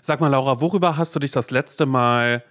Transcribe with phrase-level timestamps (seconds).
[0.00, 2.42] Sag mal, Laura, worüber hast du dich das letzte Mal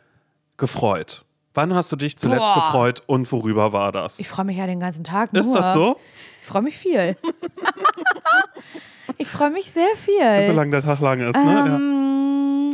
[0.58, 1.24] gefreut?
[1.54, 2.56] Wann hast du dich zuletzt Boah.
[2.56, 4.20] gefreut und worüber war das?
[4.20, 5.34] Ich freue mich ja den ganzen Tag.
[5.34, 5.58] Ist nur.
[5.58, 5.98] das so?
[6.42, 7.18] Ich freue mich viel.
[9.18, 10.46] ich freue mich sehr viel.
[10.48, 11.54] Solange der Tag lang ist, ne?
[11.54, 11.66] Ja.
[11.66, 12.70] Ähm,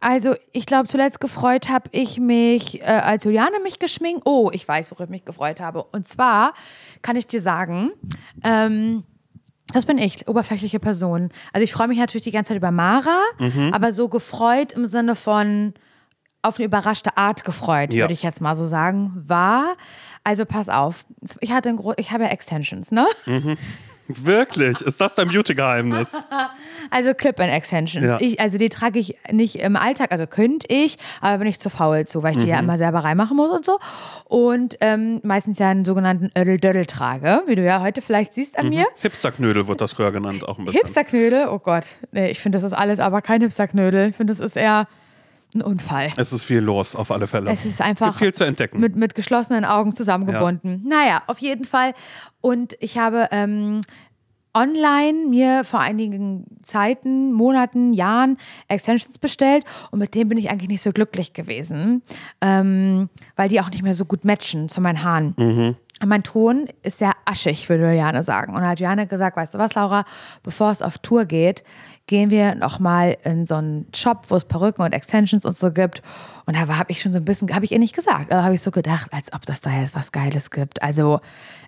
[0.00, 4.22] Also, ich glaube, zuletzt gefreut habe ich mich, äh, als Juliane mich geschminkt.
[4.26, 5.82] Oh, ich weiß, worüber ich mich gefreut habe.
[5.82, 6.52] Und zwar
[7.02, 7.90] kann ich dir sagen,
[8.44, 9.02] ähm,
[9.74, 11.30] das bin ich, oberflächliche Person.
[11.52, 13.70] Also, ich freue mich natürlich die ganze Zeit über Mara, Mhm.
[13.72, 15.74] aber so gefreut im Sinne von
[16.42, 18.04] auf eine überraschte Art gefreut, Ja.
[18.04, 19.76] würde ich jetzt mal so sagen, war.
[20.24, 21.04] Also pass auf,
[21.40, 23.06] ich hatte ein ich habe ja Extensions, ne?
[24.08, 24.80] Wirklich?
[24.82, 26.12] Ist das dein Beauty-Geheimnis?
[26.90, 28.04] Also Clip-In-Extensions.
[28.06, 28.18] Ja.
[28.20, 31.70] Ich, also die trage ich nicht im Alltag, also könnte ich, aber bin ich zu
[31.70, 32.50] faul zu, weil ich die Mhm.
[32.50, 33.78] ja immer selber reinmachen muss und so.
[34.26, 38.60] Und ähm, meistens ja einen sogenannten Ödel-Dödel trage, wie du ja heute vielleicht siehst Mhm.
[38.60, 38.86] an mir.
[39.00, 40.80] Hipsterknödel wird das früher genannt, auch ein bisschen.
[40.82, 44.10] Hipsterknödel, oh Gott, nee, ich finde, das ist alles aber kein Hipsterknödel.
[44.10, 44.86] Ich finde, das ist eher
[45.54, 46.10] ein Unfall.
[46.16, 47.50] Es ist viel los, auf alle Fälle.
[47.50, 48.80] Es ist einfach Gibt viel zu entdecken.
[48.80, 50.84] mit, mit geschlossenen Augen zusammengebunden.
[50.86, 51.94] Naja, auf jeden Fall.
[52.40, 53.80] Und ich habe ähm,
[54.54, 60.68] online mir vor einigen Zeiten, Monaten, Jahren Extensions bestellt und mit denen bin ich eigentlich
[60.68, 62.02] nicht so glücklich gewesen,
[62.40, 65.34] ähm, weil die auch nicht mehr so gut matchen zu meinen Haaren.
[65.36, 68.54] Und Mein Ton ist sehr aschig, würde Juliane sagen.
[68.54, 70.04] Und hat Juliane gesagt, weißt du was, Laura,
[70.42, 71.62] bevor es auf Tour geht,
[72.06, 76.02] gehen wir nochmal in so einen Shop, wo es Perücken und Extensions und so gibt.
[76.46, 78.54] Und da habe ich schon so ein bisschen, habe ich ihr nicht gesagt, aber habe
[78.54, 80.82] ich so gedacht, als ob das da jetzt was Geiles gibt.
[80.82, 81.20] Also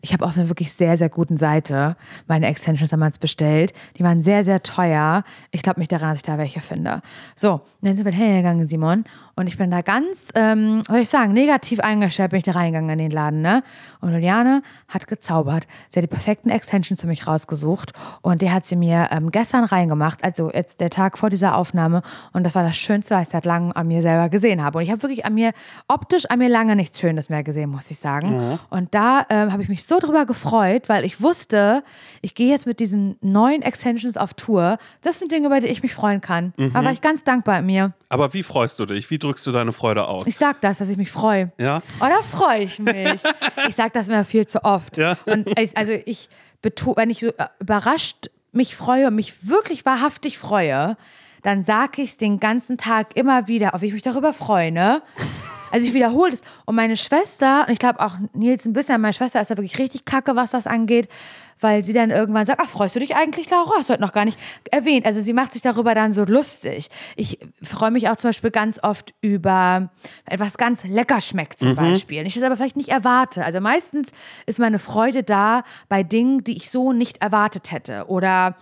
[0.02, 1.96] ich habe auf einer wirklich sehr, sehr guten Seite
[2.26, 3.72] meine Extensions damals bestellt.
[3.96, 5.24] Die waren sehr, sehr teuer.
[5.52, 7.00] Ich glaube nicht daran, dass ich da welche finde.
[7.34, 9.04] So, und dann sind wir hingegangen, Simon.
[9.38, 12.88] Und ich bin da ganz, ähm, soll ich sagen, negativ eingestellt bin ich da reingegangen
[12.88, 13.42] in den Laden.
[13.42, 13.62] Ne?
[14.00, 15.66] Und Juliane hat gezaubert.
[15.90, 17.92] Sie hat die perfekten Extensions für mich rausgesucht.
[18.22, 22.00] Und die hat sie mir ähm, gestern reingemacht, also jetzt der Tag vor dieser Aufnahme.
[22.32, 24.78] Und das war das Schönste, was ich seit langem an mir selber gesehen habe.
[24.78, 25.52] Und ich habe wirklich an mir,
[25.86, 28.58] optisch an mir lange nichts Schönes mehr gesehen, muss ich sagen.
[28.70, 31.84] Und da ähm, habe ich mich so drüber gefreut, weil ich wusste,
[32.22, 34.78] ich gehe jetzt mit diesen neuen Extensions auf Tour.
[35.02, 36.54] Das sind Dinge, über die ich mich freuen kann.
[36.56, 37.92] Da war ich ganz dankbar in mir.
[38.08, 39.10] Aber wie freust du dich?
[39.10, 40.26] Wie drückst du deine Freude aus?
[40.26, 41.52] Ich sag das, dass ich mich freue.
[41.58, 41.82] Ja?
[42.00, 43.22] Da freue ich mich.
[43.68, 44.96] ich sag das mir viel zu oft.
[44.96, 45.16] Ja.
[45.26, 46.28] Und ich, also ich
[46.62, 50.96] betone, wenn ich so äh, überrascht mich freue mich wirklich wahrhaftig freue,
[51.46, 54.72] dann sage ich es den ganzen Tag immer wieder, auf wie ich mich darüber freue,
[54.72, 55.00] ne?
[55.72, 56.42] Also ich wiederhole es.
[56.64, 59.78] Und meine Schwester, und ich glaube auch Nils ein bisschen, meine Schwester ist ja wirklich
[59.78, 61.08] richtig kacke, was das angeht,
[61.60, 63.72] weil sie dann irgendwann sagt, ach, freust du dich eigentlich, Laura?
[63.76, 64.38] Hast du heute noch gar nicht
[64.70, 65.04] erwähnt.
[65.04, 66.88] Also sie macht sich darüber dann so lustig.
[67.16, 69.90] Ich freue mich auch zum Beispiel ganz oft über
[70.24, 72.24] etwas ganz lecker schmeckt zum Beispiel.
[72.26, 73.44] Ich das aber vielleicht nicht erwarte.
[73.44, 74.10] Also meistens
[74.46, 78.06] ist meine Freude da bei Dingen, die ich so nicht erwartet hätte.
[78.06, 78.56] Oder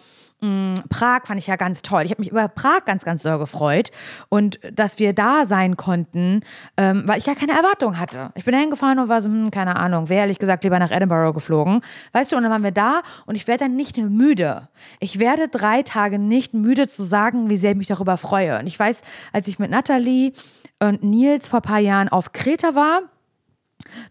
[0.88, 2.02] Prag fand ich ja ganz toll.
[2.04, 3.90] Ich habe mich über Prag ganz, ganz doll gefreut.
[4.28, 6.40] Und dass wir da sein konnten,
[6.76, 8.30] ähm, weil ich gar keine Erwartung hatte.
[8.34, 10.90] Ich bin da hingefahren und war so, hm, keine Ahnung, wäre ehrlich gesagt lieber nach
[10.90, 11.80] Edinburgh geflogen.
[12.12, 14.68] Weißt du, und dann waren wir da und ich werde dann nicht müde.
[15.00, 18.58] Ich werde drei Tage nicht müde zu sagen, wie sehr ich mich darüber freue.
[18.58, 19.02] Und ich weiß,
[19.32, 20.32] als ich mit Natalie
[20.80, 23.02] und Nils vor ein paar Jahren auf Kreta war,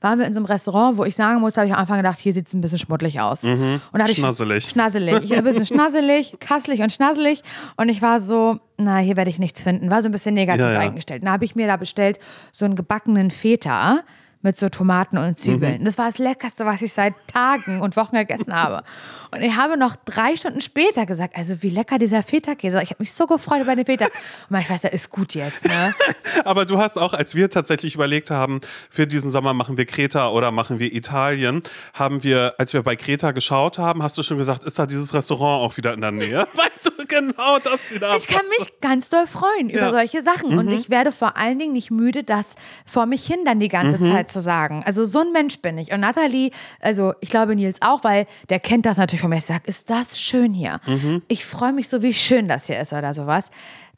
[0.01, 2.19] waren wir in so einem Restaurant, wo ich sagen muss, habe ich am Anfang gedacht,
[2.19, 3.44] hier sieht es ein bisschen schmuddelig aus.
[3.44, 4.66] Und da hatte ich- Schnasselig.
[4.69, 5.23] Schnasselig.
[5.23, 7.41] Ich ein bisschen schnasselig, kasselig und schnasselig.
[7.78, 9.89] Und ich war so, na, hier werde ich nichts finden.
[9.91, 10.79] War so ein bisschen negativ Ja, ja.
[10.79, 11.23] eingestellt.
[11.23, 12.19] Dann habe ich mir da bestellt
[12.51, 14.01] so einen gebackenen Feta
[14.43, 15.81] mit so Tomaten und Zwiebeln.
[15.81, 15.85] Mhm.
[15.85, 18.83] Das war das Leckerste, was ich seit Tagen und Wochen gegessen habe.
[19.31, 22.79] Und ich habe noch drei Stunden später gesagt, also wie lecker dieser Feta-Käse.
[22.83, 24.05] Ich habe mich so gefreut über den Feta.
[24.05, 24.11] Und
[24.51, 25.95] meine Schwester, ist gut jetzt, ne?
[26.45, 28.61] Aber du hast auch, als wir tatsächlich überlegt haben,
[28.91, 31.63] für diesen Sommer machen wir Kreta oder machen wir Italien,
[31.95, 35.13] haben wir, als wir bei Kreta geschaut haben, hast du schon gesagt, ist da dieses
[35.15, 36.47] Restaurant auch wieder in der Nähe?
[36.53, 39.87] Weil du genau das wieder Ich kann mich ganz doll freuen über Ja.
[39.89, 39.93] Mhm.
[39.93, 40.57] solche Sachen.
[40.59, 42.45] Und ich werde vor allen Dingen nicht müde, das
[42.85, 44.11] vor mich hin dann die ganze Mhm.
[44.11, 44.83] Zeit zu sagen.
[44.85, 45.91] Also so ein Mensch bin ich.
[45.94, 46.51] Und Nathalie,
[46.81, 49.38] also ich glaube Nils auch, weil der kennt das natürlich von mir.
[49.38, 50.81] Ich sage, ist das schön hier?
[50.85, 51.21] Mhm.
[51.27, 53.45] Ich freue mich so, wie schön das hier ist oder sowas.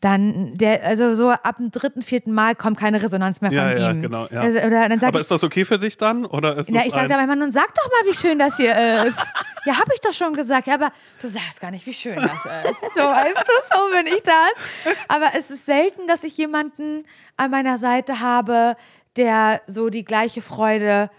[0.01, 3.75] Dann, der, also so ab dem dritten, vierten Mal kommt keine Resonanz mehr von Ja,
[3.75, 4.01] ja, ihm.
[4.01, 4.41] genau, ja.
[4.41, 6.25] Also, Aber ich, ist das okay für dich dann?
[6.25, 8.75] Oder ist ja, ich sage aber immer, nun sag doch mal, wie schön das hier
[9.05, 9.17] ist.
[9.65, 10.67] ja, habe ich doch schon gesagt.
[10.67, 12.81] Ja, aber du sagst gar nicht, wie schön das ist.
[12.95, 14.93] So, weißt du, so bin ich dann.
[15.07, 17.05] Aber es ist selten, dass ich jemanden
[17.37, 18.75] an meiner Seite habe,
[19.17, 21.09] der so die gleiche Freude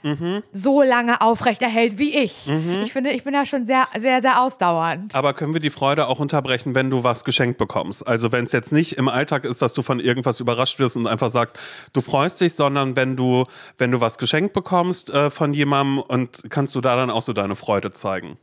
[0.52, 2.50] so lange aufrechterhält wie ich.
[2.82, 5.14] Ich finde, ich bin da schon sehr, sehr, sehr ausdauernd.
[5.14, 8.06] Aber können wir die Freude auch unterbrechen, wenn du was geschenkt bekommst?
[8.06, 11.06] Also wenn es jetzt nicht im Alltag ist, dass du von irgendwas überrascht wirst und
[11.06, 11.58] einfach sagst,
[11.92, 13.44] du freust dich, sondern wenn du,
[13.78, 17.32] wenn du was geschenkt bekommst äh, von jemandem und kannst du da dann auch so
[17.32, 18.38] deine Freude zeigen?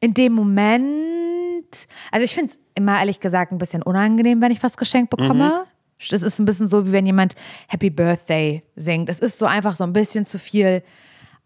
[0.00, 4.62] in dem Moment, also ich finde es immer ehrlich gesagt ein bisschen unangenehm, wenn ich
[4.62, 5.66] was geschenkt bekomme.
[6.10, 7.34] Das ist ein bisschen so, wie wenn jemand
[7.68, 9.08] Happy Birthday singt.
[9.08, 10.82] Es ist so einfach so ein bisschen zu viel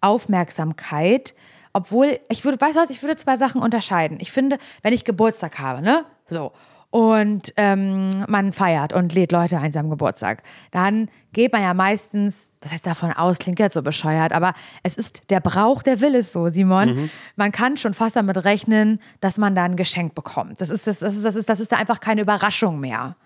[0.00, 1.34] Aufmerksamkeit.
[1.72, 4.19] Obwohl, ich würde, weißt du was, ich würde zwei Sachen unterscheiden.
[4.20, 6.04] Ich finde, wenn ich Geburtstag habe, ne?
[6.28, 6.52] So.
[6.90, 10.43] Und ähm, man feiert und lädt Leute ein seinem Geburtstag.
[10.72, 14.52] Dann geht man ja meistens, was heißt davon aus, klingt jetzt so bescheuert, aber
[14.82, 17.10] es ist der Brauch, der will es so, Simon.
[17.37, 20.60] Man kann schon fast damit rechnen, dass man da ein Geschenk bekommt.
[20.60, 23.16] Das ist, das, das ist, das ist, das ist da einfach keine Überraschung mehr.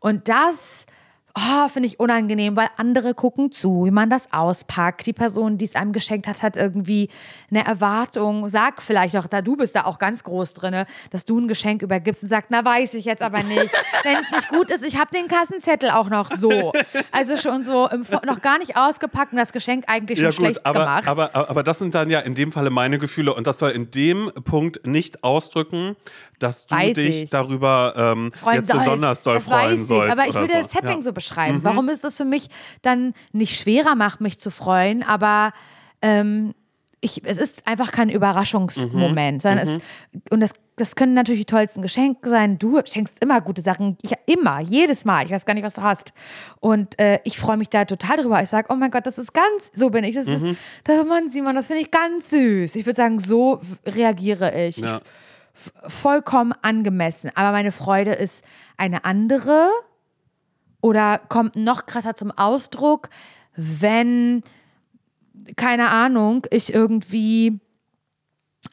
[0.00, 0.86] Und das
[1.34, 5.06] oh, finde ich unangenehm, weil andere gucken zu, wie man das auspackt.
[5.06, 7.08] Die Person, die es einem geschenkt hat, hat irgendwie
[7.50, 8.48] eine Erwartung.
[8.48, 11.82] Sag vielleicht auch, da du bist da auch ganz groß drin, dass du ein Geschenk
[11.82, 13.72] übergibst und sagst, na weiß ich jetzt aber nicht.
[14.02, 16.72] Wenn es nicht gut ist, ich habe den Kassenzettel auch noch so.
[17.12, 17.88] Also schon so
[18.24, 21.08] noch gar nicht ausgepackt und das Geschenk eigentlich schon schlecht aber, gemacht.
[21.08, 23.70] Aber, aber, aber das sind dann ja in dem Falle meine Gefühle und das soll
[23.70, 25.96] in dem Punkt nicht ausdrücken,
[26.38, 27.30] dass du Weiß dich ich.
[27.30, 28.84] darüber ähm, jetzt sollst.
[28.84, 29.86] besonders doll freuen ich.
[29.86, 30.10] sollst.
[30.10, 30.52] Aber ich will so.
[30.54, 30.96] das Setting ja.
[30.96, 31.02] Mhm.
[31.02, 31.60] so beschreiben.
[31.62, 32.48] Warum ist das für mich
[32.82, 35.52] dann nicht schwerer macht, mich zu freuen, aber
[36.02, 36.54] ähm,
[37.02, 38.14] ich, es ist einfach kein Mhm.
[38.14, 39.78] Überraschungsmoment, sondern es,
[40.30, 42.58] und das, das können natürlich die tollsten Geschenke sein.
[42.58, 45.24] Du schenkst immer gute Sachen, ich, immer, jedes Mal.
[45.24, 46.12] Ich weiß gar nicht, was du hast.
[46.60, 48.42] Und äh, ich freue mich da total drüber.
[48.42, 50.14] Ich sage, oh mein Gott, das ist ganz, so bin ich.
[50.14, 50.34] Das Mhm.
[50.50, 52.76] ist, das, Mann, Simon, das finde ich ganz süß.
[52.76, 54.76] Ich würde sagen, so reagiere ich.
[54.78, 54.98] Ja.
[54.98, 55.02] ich
[55.92, 57.30] vollkommen angemessen.
[57.34, 58.42] Aber meine Freude ist
[58.76, 59.68] eine andere
[60.80, 63.08] oder kommt noch krasser zum Ausdruck,
[63.56, 64.42] wenn,
[65.56, 67.60] keine Ahnung, ich irgendwie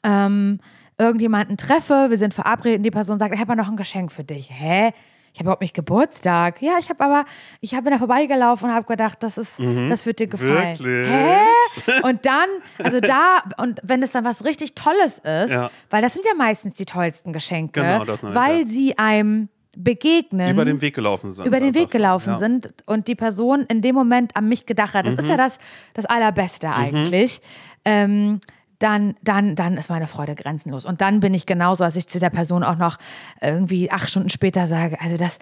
[0.04, 0.60] ähm,
[0.98, 4.24] irgendjemanden treffe, wir sind verabredet und die Person sagt, ich habe noch ein Geschenk für
[4.24, 4.50] dich.
[4.52, 4.92] Hä?
[5.34, 6.64] Ich habe überhaupt nicht Geburtstag.
[6.64, 7.26] Ja, ich habe aber,
[7.62, 10.76] ich habe da vorbeigelaufen und habe gedacht, das ist, das wird dir gefallen.
[10.80, 10.84] Mhm.
[10.84, 11.12] Wirklich?
[11.12, 12.02] Hä?
[12.02, 12.50] Und dann,
[12.80, 15.70] also da, und wenn es dann was richtig Tolles ist, Ja.
[15.92, 18.68] weil das sind ja meistens die tollsten Geschenke, Genau, weil ja.
[18.68, 19.50] sie einem
[19.84, 21.46] begegnen Über den Weg gelaufen sind.
[21.46, 22.32] über den Weg gelaufen.
[22.32, 22.38] Ja.
[22.38, 25.30] sind und die Person in dem Moment an mich gedacht hat, das ist Mhm.
[25.32, 25.60] ja das,
[25.94, 27.42] das Allerbeste eigentlich,
[27.86, 28.40] ähm,
[28.80, 30.86] dann, dann, dann ist meine Freude grenzenlos.
[30.86, 32.98] Und dann bin ich genauso, als ich zu der Person auch noch
[33.42, 35.40] irgendwie acht Stunden später sage, also das,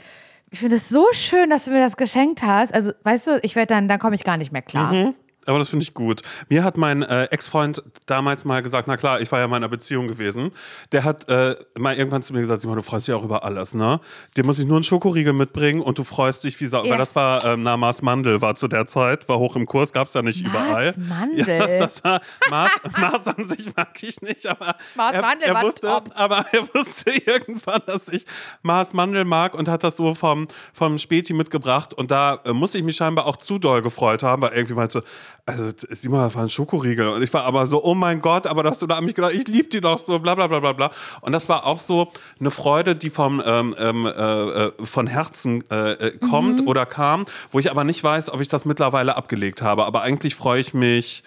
[0.51, 2.73] ich finde es so schön, dass du mir das geschenkt hast.
[2.73, 4.93] Also, weißt du, ich werde dann, dann komme ich gar nicht mehr klar.
[4.93, 5.15] Mhm.
[5.45, 6.21] Aber das finde ich gut.
[6.49, 9.69] Mir hat mein äh, Ex-Freund damals mal gesagt, na klar, ich war ja in meiner
[9.69, 10.51] Beziehung gewesen.
[10.91, 13.73] Der hat äh, mal irgendwann zu mir gesagt, Simon, du freust dich auch über alles,
[13.73, 13.99] ne?
[14.35, 16.83] Dir muss ich nur einen Schokoriegel mitbringen und du freust dich wie Sau.
[16.83, 16.91] Ja.
[16.91, 19.93] Weil das war, ähm, na, Mars Mandel war zu der Zeit, war hoch im Kurs,
[19.93, 20.85] gab es ja nicht überall.
[20.85, 21.47] Mars Mandel?
[21.47, 25.47] Ja, das, das war, Mars, Mars an sich mag ich nicht, aber Mars er, Mandel
[25.47, 26.11] er war wusste, top.
[26.15, 28.25] aber er wusste irgendwann, dass ich
[28.61, 31.93] Mars Mandel mag und hat das so vom, vom Späti mitgebracht.
[31.93, 35.03] Und da äh, muss ich mich scheinbar auch zu doll gefreut haben, weil irgendwie meinte,
[35.45, 37.07] also Simon, das war ein Schokoriegel.
[37.07, 39.33] Und ich war aber so, oh mein Gott, aber dass du da an mich gedacht
[39.33, 40.91] ich liebe die doch so, bla bla bla bla bla.
[41.21, 45.63] Und das war auch so eine Freude, die vom, ähm, ähm, äh, äh, von Herzen
[45.69, 49.61] äh, äh, kommt oder kam, wo ich aber nicht weiß, ob ich das mittlerweile abgelegt
[49.61, 49.85] habe.
[49.85, 51.23] Aber eigentlich freue ich mich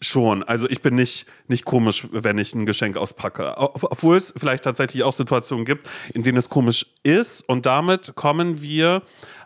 [0.00, 0.42] Schon.
[0.42, 3.56] Also ich bin nicht, nicht komisch, wenn ich ein Geschenk auspacke.
[3.56, 7.48] Ob- Obwohl es vielleicht tatsächlich auch Situationen gibt, in denen es komisch ist.
[7.48, 9.00] Und damit kommen wir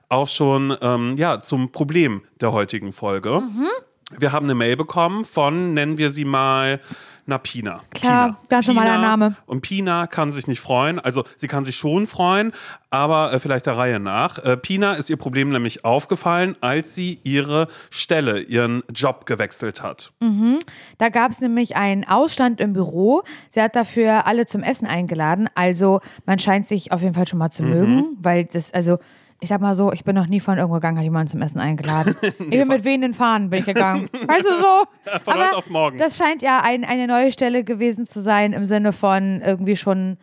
[0.09, 3.43] auch schon ähm, ja, zum Problem der heutigen Folge.
[4.17, 6.81] Wir haben eine Mail bekommen von, nennen wir sie mal,
[7.27, 7.83] na Pina.
[7.91, 8.39] Klar, Pina.
[8.49, 9.37] ganz normaler Name.
[9.45, 10.99] Und Pina kann sich nicht freuen.
[10.99, 12.53] Also sie kann sich schon freuen,
[12.89, 14.39] aber äh, vielleicht der Reihe nach.
[14.39, 20.11] Äh, Pina ist ihr Problem nämlich aufgefallen, als sie ihre Stelle, ihren Job gewechselt hat.
[20.97, 23.23] Da gab es nämlich einen Ausstand im Büro.
[23.51, 25.51] Sie hat dafür alle zum Essen eingeladen.
[25.55, 27.53] Also man scheint sich auf jeden Fall schon mal Mhm.
[27.53, 28.99] zu mögen, weil das, also
[29.41, 31.61] ich sag mal so, ich bin noch nie von irgendwo gegangen, hat jemanden zum Essen
[31.61, 32.17] eingeladen.
[32.23, 34.09] ich bin mit wehenden Fahnen bin ich gegangen.
[34.27, 34.85] Weißt du so?
[35.23, 35.99] von Aber heute auf morgen.
[35.99, 40.17] Das scheint ja ein, eine neue Stelle gewesen zu sein, im Sinne von irgendwie schon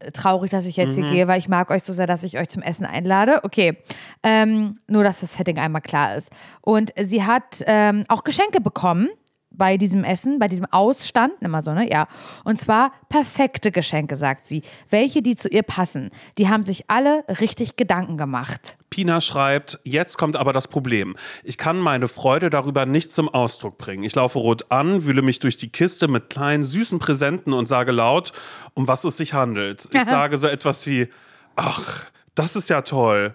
[0.00, 1.04] äh, traurig, dass ich jetzt Mhm.
[1.04, 3.40] hier gehe, weil ich mag euch so sehr, dass ich euch zum Essen einlade.
[3.44, 3.76] Okay,
[4.24, 6.32] ähm, nur dass das Setting einmal klar ist.
[6.60, 9.08] Und sie hat ähm, auch Geschenke bekommen
[9.56, 11.90] bei diesem Essen, bei diesem Ausstand, immer so, ne?
[11.90, 12.08] Ja.
[12.44, 14.62] Und zwar perfekte Geschenke, sagt sie.
[14.90, 16.10] Welche, die zu ihr passen.
[16.38, 18.76] Die haben sich alle richtig Gedanken gemacht.
[18.90, 21.16] Pina schreibt, jetzt kommt aber das Problem.
[21.44, 24.04] Ich kann meine Freude darüber nicht zum Ausdruck bringen.
[24.04, 27.92] Ich laufe rot an, wühle mich durch die Kiste mit kleinen, süßen Präsenten und sage
[27.92, 28.32] laut,
[28.74, 29.88] um was es sich handelt.
[29.92, 31.08] Ich sage so etwas wie,
[31.56, 33.34] ach, das ist ja toll.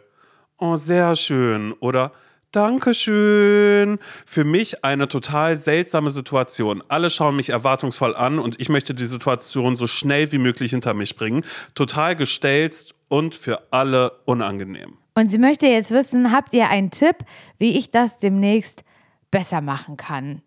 [0.57, 1.73] Oh, sehr schön.
[1.73, 2.11] Oder
[2.51, 3.97] Dankeschön.
[4.25, 6.83] Für mich eine total seltsame Situation.
[6.89, 10.93] Alle schauen mich erwartungsvoll an und ich möchte die Situation so schnell wie möglich hinter
[10.93, 11.45] mich bringen.
[11.75, 14.97] Total gestelzt und für alle unangenehm.
[15.15, 17.17] Und sie möchte jetzt wissen, habt ihr einen Tipp,
[17.57, 18.83] wie ich das demnächst
[19.29, 20.41] besser machen kann?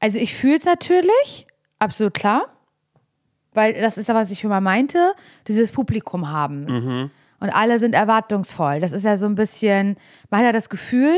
[0.00, 1.46] Also ich fühle es natürlich,
[1.78, 2.46] absolut klar.
[3.54, 5.14] Weil das ist ja, was ich immer meinte,
[5.46, 6.64] dieses Publikum haben.
[6.64, 7.10] Mhm.
[7.42, 8.80] Und alle sind erwartungsvoll.
[8.80, 9.96] Das ist ja so ein bisschen,
[10.30, 11.16] man hat ja das Gefühl,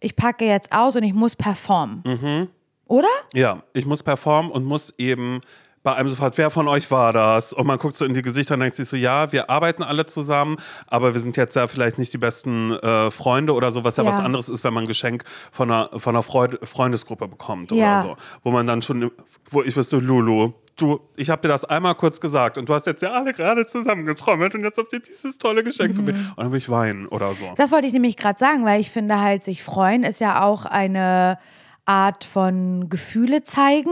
[0.00, 2.02] ich packe jetzt aus und ich muss performen.
[2.04, 2.48] Mhm.
[2.86, 3.08] Oder?
[3.32, 5.40] Ja, ich muss performen und muss eben
[5.82, 7.52] bei einem sofort, wer von euch war das?
[7.52, 10.06] Und man guckt so in die Gesichter und denkt sich so, ja, wir arbeiten alle
[10.06, 13.96] zusammen, aber wir sind jetzt ja vielleicht nicht die besten äh, Freunde oder so, was
[13.96, 14.10] ja, Ja.
[14.10, 18.00] was anderes ist, wenn man ein Geschenk von einer, von einer Freud Freundesgruppe bekommt Ja.
[18.00, 18.16] oder so.
[18.44, 19.10] Wo man dann schon,
[19.50, 22.86] wo ich wüsste, Lulu, du, ich habe dir das einmal kurz gesagt und du hast
[22.86, 26.16] jetzt ja alle gerade zusammengetrommelt und jetzt habt ihr dieses tolle Geschenk für mich.
[26.16, 26.28] Mhm.
[26.36, 27.52] Und dann will ich weinen oder so.
[27.56, 30.64] Das wollte ich nämlich gerade sagen, weil ich finde halt, sich freuen ist ja auch
[30.64, 31.38] eine
[31.84, 33.90] Art von Gefühle zeigen.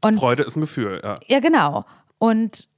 [0.00, 1.18] Und Freude ist ein Gefühl, ja.
[1.26, 1.84] Ja, genau.
[2.18, 2.68] Und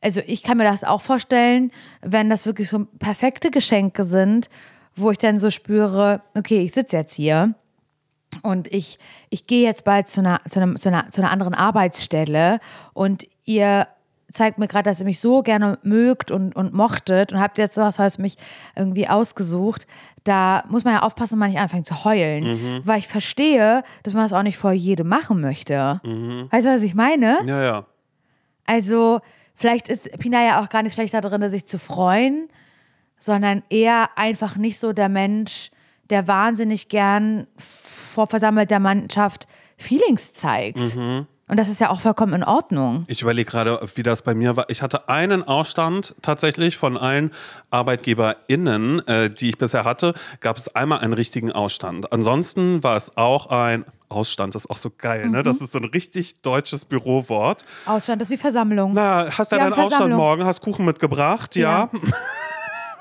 [0.00, 1.70] also ich kann mir das auch vorstellen,
[2.02, 4.50] wenn das wirklich so perfekte Geschenke sind,
[4.94, 7.54] wo ich dann so spüre, okay, ich sitze jetzt hier
[8.42, 8.98] und ich,
[9.30, 12.60] ich gehe jetzt bald zu einer, zu, einem, zu, einer, zu einer anderen Arbeitsstelle
[12.92, 13.86] und ihr
[14.34, 17.76] zeigt mir gerade, dass ihr mich so gerne mögt und, und mochtet und habt jetzt
[17.76, 18.36] sowas was mich
[18.76, 19.86] irgendwie ausgesucht.
[20.24, 24.12] Da muss man ja aufpassen, dass man nicht anfängt zu heulen, weil ich verstehe, dass
[24.12, 26.00] man das auch nicht vor jedem machen möchte.
[26.50, 27.38] Weißt du, was ich meine?
[27.44, 27.86] Ja, ja.
[28.66, 29.20] Also,
[29.54, 32.48] vielleicht ist Pina ja auch gar nicht schlecht darin, sich zu freuen,
[33.18, 35.70] sondern eher einfach nicht so der Mensch,
[36.10, 37.46] der wahnsinnig gern
[38.14, 40.96] vor versammelter Mannschaft Feelings zeigt.
[41.46, 43.04] Und das ist ja auch vollkommen in Ordnung.
[43.06, 44.70] Ich überlege gerade, wie das bei mir war.
[44.70, 47.32] Ich hatte einen Ausstand tatsächlich von allen
[47.70, 52.10] ArbeitgeberInnen, äh, die ich bisher hatte, gab es einmal einen richtigen Ausstand.
[52.12, 55.42] Ansonsten war es auch ein Ausstand, das ist auch so geil, ne?
[55.42, 57.64] Das ist so ein richtig deutsches Bürowort.
[57.84, 58.92] Ausstand ist wie Versammlung.
[58.94, 61.90] Na, hast ja deinen Ausstand morgen, hast Kuchen mitgebracht, ja.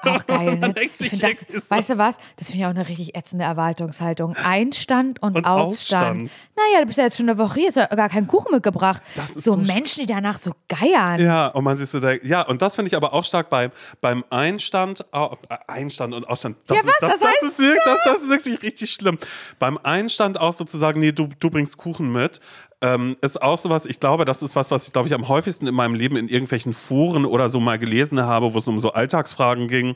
[0.04, 0.74] Auch geil, ne?
[0.74, 1.70] Das, so.
[1.70, 2.18] weißt du was?
[2.38, 4.36] Das finde ich auch eine richtig ätzende Erwartungshaltung.
[4.36, 6.24] Einstand und, Und Ausstand.
[6.24, 6.32] Ausstand.
[6.56, 9.02] Naja, du bist ja jetzt schon eine Woche hier, hast ja gar keinen Kuchen mitgebracht.
[9.36, 11.22] So so sch- Menschen, die danach so geiern.
[11.22, 13.72] Ja, und man sich so denkt, ja, und das finde ich aber auch stark beim,
[14.02, 15.28] beim Einstand, äh,
[15.68, 16.58] Einstand und Ausstand.
[16.68, 17.00] Das Ja, ist, was?
[17.00, 19.18] das, Das das, heißt ist wirklich, das, das ist wirklich richtig schlimm.
[19.60, 22.40] Beim Einstand auch sozusagen, nee, du, du bringst Kuchen mit,
[22.84, 25.66] ähm, ist auch sowas, ich glaube, das ist was, was ich, glaube ich, am häufigsten
[25.68, 28.92] in meinem Leben in irgendwelchen Foren oder so mal gelesen habe, wo es um so
[28.92, 29.96] Alltagsfragen ging.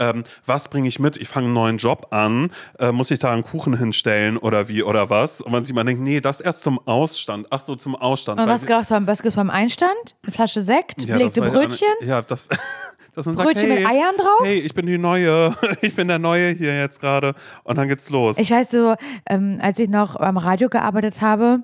[0.00, 1.16] Ähm, was bringe ich mit?
[1.16, 2.50] Ich fange einen neuen Job an.
[2.80, 5.40] Äh, muss ich da einen Kuchen hinstellen oder wie oder was?
[5.40, 7.46] Und man sich mal denkt, nee, das erst zum Ausstand.
[7.50, 8.40] Ach so, zum Ausstand.
[8.40, 9.94] Und was wir- gibt's beim, was gibt's beim Einstand?
[10.24, 11.86] Eine Flasche Sekt, ja, belegte ja Brötchen?
[12.00, 12.48] eine- Ja, das,
[13.14, 14.40] dass man Brötchen sagt, hey, mit Eiern drauf?
[14.42, 15.54] Hey, ich bin die Neue.
[15.82, 17.34] Ich bin der Neue hier jetzt gerade.
[17.62, 18.36] Und dann geht's los.
[18.38, 18.94] Ich weiß so,
[19.28, 21.62] ähm, als ich noch am Radio gearbeitet habe,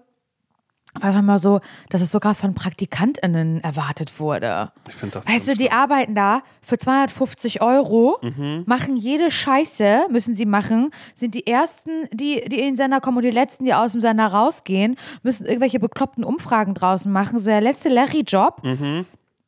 [0.98, 4.72] war manchmal so, dass es sogar von PraktikantInnen erwartet wurde.
[4.88, 8.64] Ich finde das Weißt du, die arbeiten da für 250 Euro, Mhm.
[8.66, 13.18] machen jede Scheiße, müssen sie machen, sind die Ersten, die, die in den Sender kommen
[13.18, 17.38] und die Letzten, die aus dem Sender rausgehen, müssen irgendwelche bekloppten Umfragen draußen machen.
[17.38, 18.62] So der letzte Larry-Job.
[18.64, 19.06] Mhm.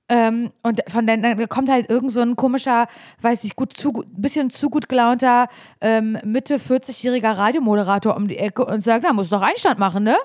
[0.08, 2.86] Ähm, und von dann, dann kommt halt irgend so ein komischer,
[3.22, 5.46] weiß ich, gut, zu, gut- bisschen zu gut gelaunter
[5.80, 10.16] ähm, Mitte 40-jähriger Radiomoderator um die Ecke und sagt, na, muss doch Einstand machen, ne?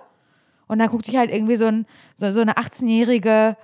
[0.68, 1.86] Und dann guckt sich halt irgendwie so, ein,
[2.18, 3.56] so, so eine 18-jährige,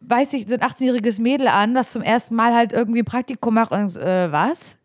[0.00, 3.54] weiß ich, so ein 18-jähriges Mädel an, das zum ersten Mal halt irgendwie ein Praktikum
[3.54, 4.76] macht und äh, was?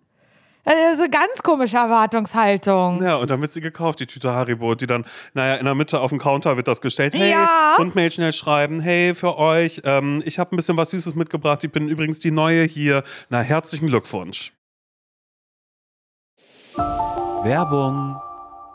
[0.65, 3.01] Also eine ganz komische Erwartungshaltung.
[3.01, 6.01] ja, und dann wird sie gekauft, die Tüte Haribo, die dann, naja, in der Mitte
[6.01, 7.13] auf dem Counter wird das gestellt.
[7.13, 7.75] Hey, Ja.
[7.79, 8.81] und Mail schnell schreiben.
[8.81, 11.63] Hey, für euch, ähm, ich habe ein bisschen was Süßes mitgebracht.
[11.63, 13.03] Ich bin übrigens die Neue hier.
[13.29, 14.51] Na, herzlichen Glückwunsch.
[17.43, 18.19] Werbung.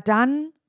[0.00, 0.52] dann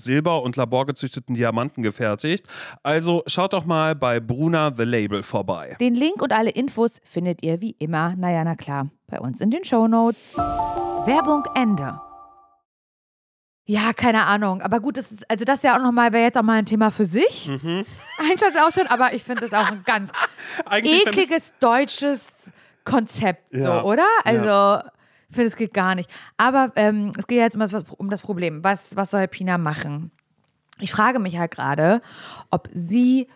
[0.00, 2.46] Silber und laborgezüchteten Diamanten gefertigt.
[2.82, 5.76] Also schaut doch mal bei Bruna The Label vorbei.
[5.80, 9.50] Den Link und alle Infos findet ihr wie immer, naja, na klar, bei uns in
[9.50, 10.36] den Shownotes.
[10.36, 12.00] Werbung Ende.
[13.70, 14.62] Ja, keine Ahnung.
[14.62, 16.66] Aber gut, das ist, also das ist ja auch nochmal, wäre jetzt auch mal ein
[16.66, 17.46] Thema für sich.
[17.46, 17.84] Mhm.
[18.18, 20.10] Einstand auch schon, aber ich finde das auch ein ganz
[20.70, 22.52] ekliges deutsches
[22.84, 24.06] Konzept, Ja, so, oder?
[24.24, 24.88] Also,
[25.30, 26.10] ich finde, es geht gar nicht.
[26.36, 28.62] Aber ähm, es geht ja jetzt um das, um das Problem.
[28.64, 30.10] Was, was soll Pina machen?
[30.80, 32.02] Ich frage mich halt gerade,
[32.50, 33.28] ob sie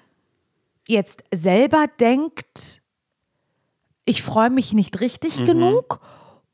[0.86, 2.82] jetzt selber denkt,
[4.04, 5.46] ich freue mich nicht richtig Mhm.
[5.46, 6.00] genug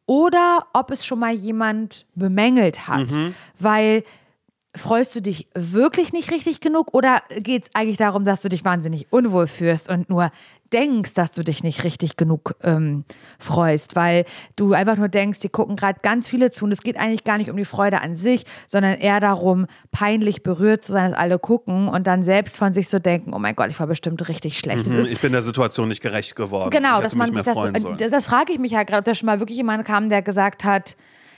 [0.07, 3.11] oder ob es schon mal jemand bemängelt hat.
[3.13, 3.35] Mhm.
[3.59, 4.05] Weil
[4.75, 8.65] freust du dich wirklich nicht richtig genug oder geht es eigentlich darum, dass du dich
[8.65, 10.31] wahnsinnig unwohl fühlst und nur
[10.73, 13.05] denkst, dass du dich nicht richtig genug ähm,
[13.39, 14.25] freust, weil
[14.57, 17.39] du einfach nur denkst, die gucken gerade ganz viele zu und es geht eigentlich gar
[17.39, 21.39] nicht um die Freude an sich, sondern eher darum, peinlich berührt zu sein, dass alle
[21.39, 24.59] gucken und dann selbst von sich so denken, oh mein Gott, ich war bestimmt richtig
[24.59, 24.87] schlecht.
[24.87, 26.71] Mhm, ist ich bin der Situation nicht gerecht geworden.
[26.71, 27.97] Genau, dass man sich das, so, sollen.
[27.99, 30.23] das, das frage ich mich ja gerade, ob da schon mal wirklich jemand kam, der
[30.23, 30.97] gesagt hat,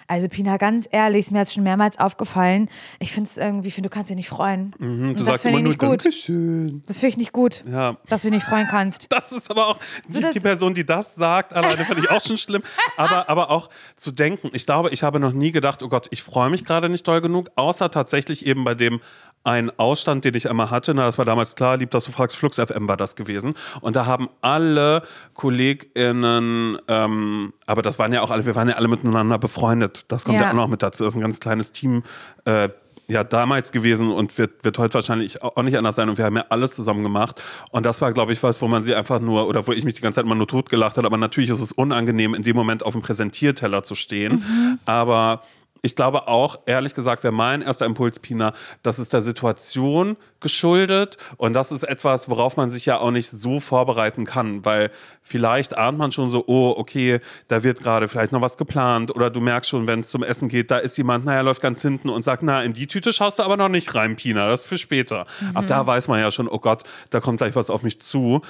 [0.09, 2.69] also Pina, ganz ehrlich, ist mir jetzt schon mehrmals aufgefallen.
[2.99, 4.75] Ich finde es irgendwie, ich finde, du kannst dich nicht freuen.
[4.79, 6.05] Mhm, du das sagst finde ich nicht gut.
[6.05, 6.83] Dankeschön.
[6.87, 7.97] Das finde ich nicht gut, Ja.
[8.09, 9.07] dass du dich nicht freuen kannst.
[9.11, 12.21] Das ist aber auch die, das- die Person, die das sagt, alleine finde ich auch
[12.25, 12.62] schon schlimm.
[12.97, 16.23] Aber, aber auch zu denken, ich glaube, ich habe noch nie gedacht, oh Gott, ich
[16.23, 19.01] freue mich gerade nicht doll genug, außer tatsächlich eben bei dem
[19.44, 20.94] einen Ausstand, den ich einmal hatte.
[20.94, 23.55] Na, das war damals klar, lieb, dass du fragst, Flux FM war das gewesen.
[23.81, 25.02] Und da haben alle
[25.35, 30.05] KollegInnen, ähm, aber das waren ja auch alle, wir waren ja alle miteinander befreundet.
[30.09, 30.50] Das kommt ja, Ja.
[30.50, 31.05] auch noch mit dazu.
[31.05, 32.02] Das ist ein ganz kleines Team.
[32.44, 32.68] Äh,
[33.09, 36.09] ja, damals gewesen und wird, wird heute wahrscheinlich auch nicht anders sein.
[36.09, 37.42] Und wir haben ja alles zusammen gemacht.
[37.70, 39.94] Und das war, glaube ich, was, wo man sie einfach nur, oder wo ich mich
[39.94, 41.07] die ganze Zeit immer nur totgelacht habe.
[41.09, 44.78] Aber natürlich ist es unangenehm, in dem Moment auf dem Präsentierteller zu stehen.
[44.87, 45.42] Aber
[45.85, 51.18] ich glaube auch, ehrlich gesagt, wäre mein erster Impuls, Pina, das ist der Situation geschuldet.
[51.37, 54.92] Und das ist etwas, worauf man sich ja auch nicht so vorbereiten kann, weil
[55.23, 59.14] vielleicht ahnt man schon so, oh, okay, da wird gerade vielleicht noch was geplant.
[59.14, 61.83] Oder du merkst schon, wenn es zum Essen geht, da ist jemand, naja, läuft ganz
[61.83, 64.62] hinten und sagt, na, in die Tüte schaust du aber noch nicht rein, Pina, das
[64.62, 65.27] ist für später.
[65.55, 68.40] Ab da weiß man ja schon, oh Gott, da kommt gleich was auf mich zu.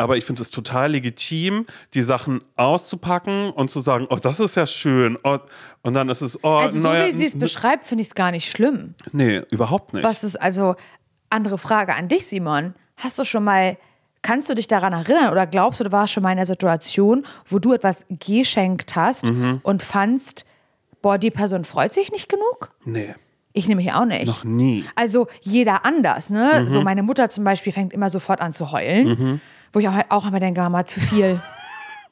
[0.00, 4.54] Aber ich finde es total legitim, die Sachen auszupacken und zu sagen, oh, das ist
[4.56, 5.18] ja schön.
[5.24, 5.38] Oh,
[5.82, 8.14] und dann ist es, oh, Also so neuer, wie sie es beschreibt, finde ich es
[8.14, 8.94] gar nicht schlimm.
[9.12, 10.02] Nee, überhaupt nicht.
[10.04, 10.74] Was ist also,
[11.28, 12.74] andere Frage an dich, Simon.
[12.96, 13.76] Hast du schon mal,
[14.22, 17.24] kannst du dich daran erinnern oder glaubst du, du warst schon mal in einer Situation,
[17.46, 19.60] wo du etwas geschenkt hast Mhm.
[19.62, 20.44] und fandst,
[21.02, 22.72] boah, die Person freut sich nicht genug?
[22.84, 23.14] Nee,
[23.52, 24.26] Ich nämlich auch nicht.
[24.26, 24.84] noch nie.
[24.94, 26.60] Also jeder anders, ne?
[26.62, 26.68] Mhm.
[26.68, 29.40] So meine Mutter zum Beispiel fängt immer sofort an zu heulen,
[29.72, 31.40] wo ich auch, auch immer denke, Mama, zu viel.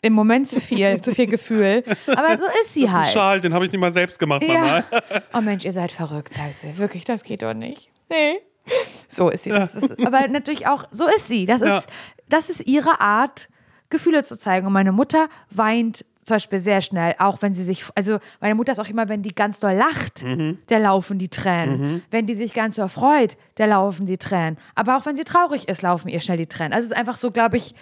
[0.01, 1.83] Im Moment zu viel, zu viel Gefühl.
[2.07, 3.09] Aber so ist sie Ein halt.
[3.09, 4.79] Schal, den habe ich nicht mal selbst gemacht, Mama.
[4.79, 4.85] Ja.
[5.35, 6.79] Oh Mensch, ihr seid verrückt, sagt sie.
[6.79, 7.91] Wirklich, das geht doch nicht.
[8.09, 8.39] Nee.
[9.09, 9.51] So ist sie.
[9.51, 11.47] Das ist, aber natürlich auch, so ist sie.
[11.47, 11.83] Das ist, Ja.
[12.29, 13.49] das ist ihre Art,
[13.91, 14.67] Gefühle zu zeigen.
[14.69, 18.73] Und meine Mutter weint zum Beispiel sehr schnell, auch wenn sie sich, also meine Mutter
[18.73, 20.25] ist auch immer, wenn die ganz doll lacht,
[20.69, 22.03] der laufen die Tränen.
[22.11, 24.57] Wenn die sich ganz doll freut, der laufen die Tränen.
[24.75, 26.73] Aber auch wenn sie traurig ist, laufen ihr schnell die Tränen.
[26.73, 27.75] Also es ist einfach so, glaube ich,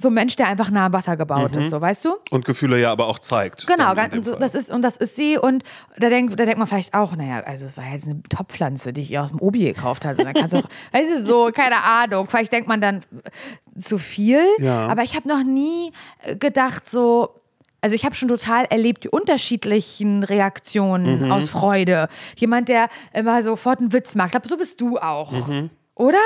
[0.00, 2.14] so ein Mensch, der einfach nah am Wasser gebaut ist, so weißt du?
[2.30, 3.66] Und Gefühle ja aber auch zeigt.
[3.66, 5.36] Genau, ganz, so, das ist, und das ist sie.
[5.38, 5.64] Und
[5.98, 9.00] da denkt, da denkt man vielleicht auch, naja, also es war jetzt eine Topfpflanze, die
[9.00, 10.22] ich ihr aus dem Obi gekauft hatte.
[10.22, 12.28] Dann kannst du auch, weißt du, so, keine Ahnung.
[12.30, 14.40] Vielleicht denkt man dann äh, zu viel.
[14.58, 14.86] Ja.
[14.86, 15.90] Aber ich habe noch nie
[16.22, 17.34] äh, gedacht, so,
[17.80, 21.32] also ich habe schon total erlebt die unterschiedlichen Reaktionen Mhm.
[21.32, 22.08] aus Freude.
[22.36, 24.28] Jemand, der immer sofort einen Witz macht.
[24.28, 25.32] Ich glaube, so bist du auch.
[25.32, 25.70] Mhm.
[25.98, 26.18] Oder?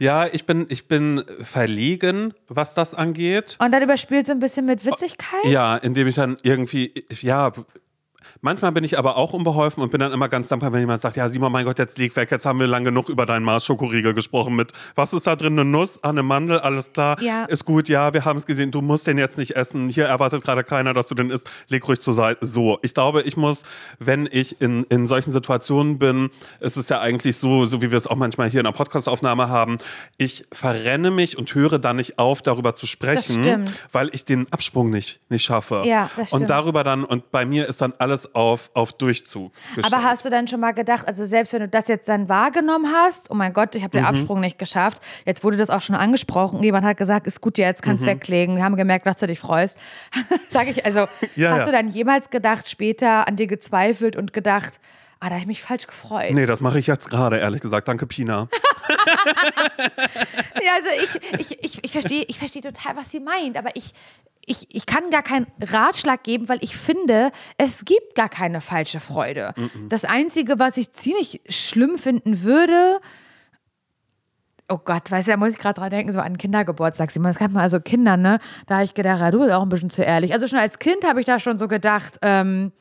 [0.00, 3.56] Ja, ich bin, ich bin verlegen, was das angeht.
[3.60, 5.44] Und dann überspielt so ein bisschen mit Witzigkeit.
[5.44, 7.52] Ja, indem ich dann irgendwie, ja,
[8.40, 11.16] manchmal bin ich aber auch unbeholfen und bin dann immer ganz dankbar, wenn jemand sagt,
[11.16, 13.64] ja, Simon, mein Gott, jetzt leg weg, jetzt haben wir lang genug über deinen Mars
[13.64, 17.44] Schokoriegel gesprochen mit, was ist da drin, eine Nuss, ah, eine Mandel, alles klar, Ja.
[17.44, 20.42] ist gut, ja, wir haben es gesehen, du musst den jetzt nicht essen, hier erwartet
[20.44, 22.44] gerade keiner, dass du den isst, leg ruhig zur Seite.
[22.46, 23.62] So, ich glaube, ich muss,
[23.98, 27.98] wenn ich in, in solchen Situationen bin, ist es ja eigentlich so, so wie wir
[27.98, 29.78] es auch manchmal hier in der Podcastaufnahme haben,
[30.16, 34.90] ich verrenne mich und höre dann nicht auf, darüber zu sprechen, weil ich den Absprung
[34.90, 35.82] nicht, nicht schaffe.
[35.84, 36.50] Ja, das Und stimmt.
[36.50, 39.52] darüber dann, und bei mir ist dann alles auf, auf Durchzug.
[39.74, 39.86] Gestellt.
[39.92, 42.92] Aber hast du dann schon mal gedacht, also selbst wenn du das jetzt dann wahrgenommen
[42.92, 44.02] hast, oh mein Gott, ich habe Mhm.
[44.02, 47.58] den Absprung nicht geschafft, jetzt wurde das auch schon angesprochen, jemand hat gesagt, ist gut,
[47.58, 47.88] jetzt Mhm.
[47.90, 49.78] kannst du weglegen, wir haben gemerkt, dass du dich freust.
[50.48, 51.00] Sag ich, also
[51.36, 51.64] Ja, hast ja.
[51.66, 54.80] du dann jemals gedacht, später an dir gezweifelt und gedacht,
[55.20, 56.30] ah, da habe ich mich falsch gefreut?
[56.32, 57.88] Nee, das mache ich jetzt gerade, ehrlich gesagt.
[57.88, 58.48] Danke, Pina.
[60.62, 60.88] Ja, also
[61.38, 63.92] ich, ich, ich, ich verstehe ich versteh total, was sie meint, aber ich,
[64.50, 68.98] ich, ich kann gar keinen Ratschlag geben, weil ich finde, es gibt gar keine falsche
[68.98, 69.54] Freude.
[69.88, 72.98] Das Einzige, was ich ziemlich schlimm finden würde,
[74.68, 77.10] oh Gott, weißt du, da muss ich gerade dran denken, so an Kindergeburtstag.
[77.14, 78.38] Es gab mal also Kinder, ne?
[78.66, 80.32] Da habe ich gedacht, ja, du bist auch ein bisschen zu ehrlich.
[80.32, 82.72] Also schon als Kind habe ich da schon so gedacht, ähm,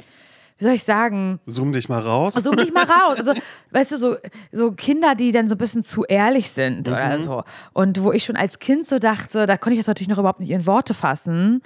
[0.60, 2.36] wie soll ich sagen, Zoom dich mal raus.
[2.36, 3.18] Such dich mal raus.
[3.18, 3.34] Also,
[3.72, 4.16] weißt du, so,
[4.52, 6.94] so Kinder, die dann so ein bisschen zu ehrlich sind Mhm.
[6.94, 7.44] oder so.
[7.74, 10.42] Und wo ich schon als Kind so dachte, da konnte ich das natürlich noch überhaupt
[10.42, 11.62] nicht in Worte fassen.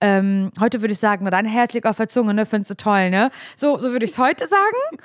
[0.00, 2.46] Ähm, heute würde ich sagen, na dann herzlich auf der Zunge, ne?
[2.46, 3.30] Findest du toll, ne?
[3.56, 5.02] So, so würde ich es heute sagen.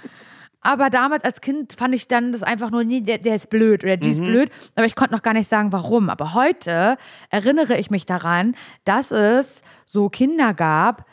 [0.61, 3.83] Aber damals als Kind fand ich dann das einfach nur, nee, der, der ist blöd
[3.83, 4.49] oder die ist blöd.
[4.75, 6.09] Aber ich konnte noch gar nicht sagen, warum.
[6.09, 6.97] Aber heute
[7.29, 11.05] erinnere ich mich daran, dass es so Kinder gab,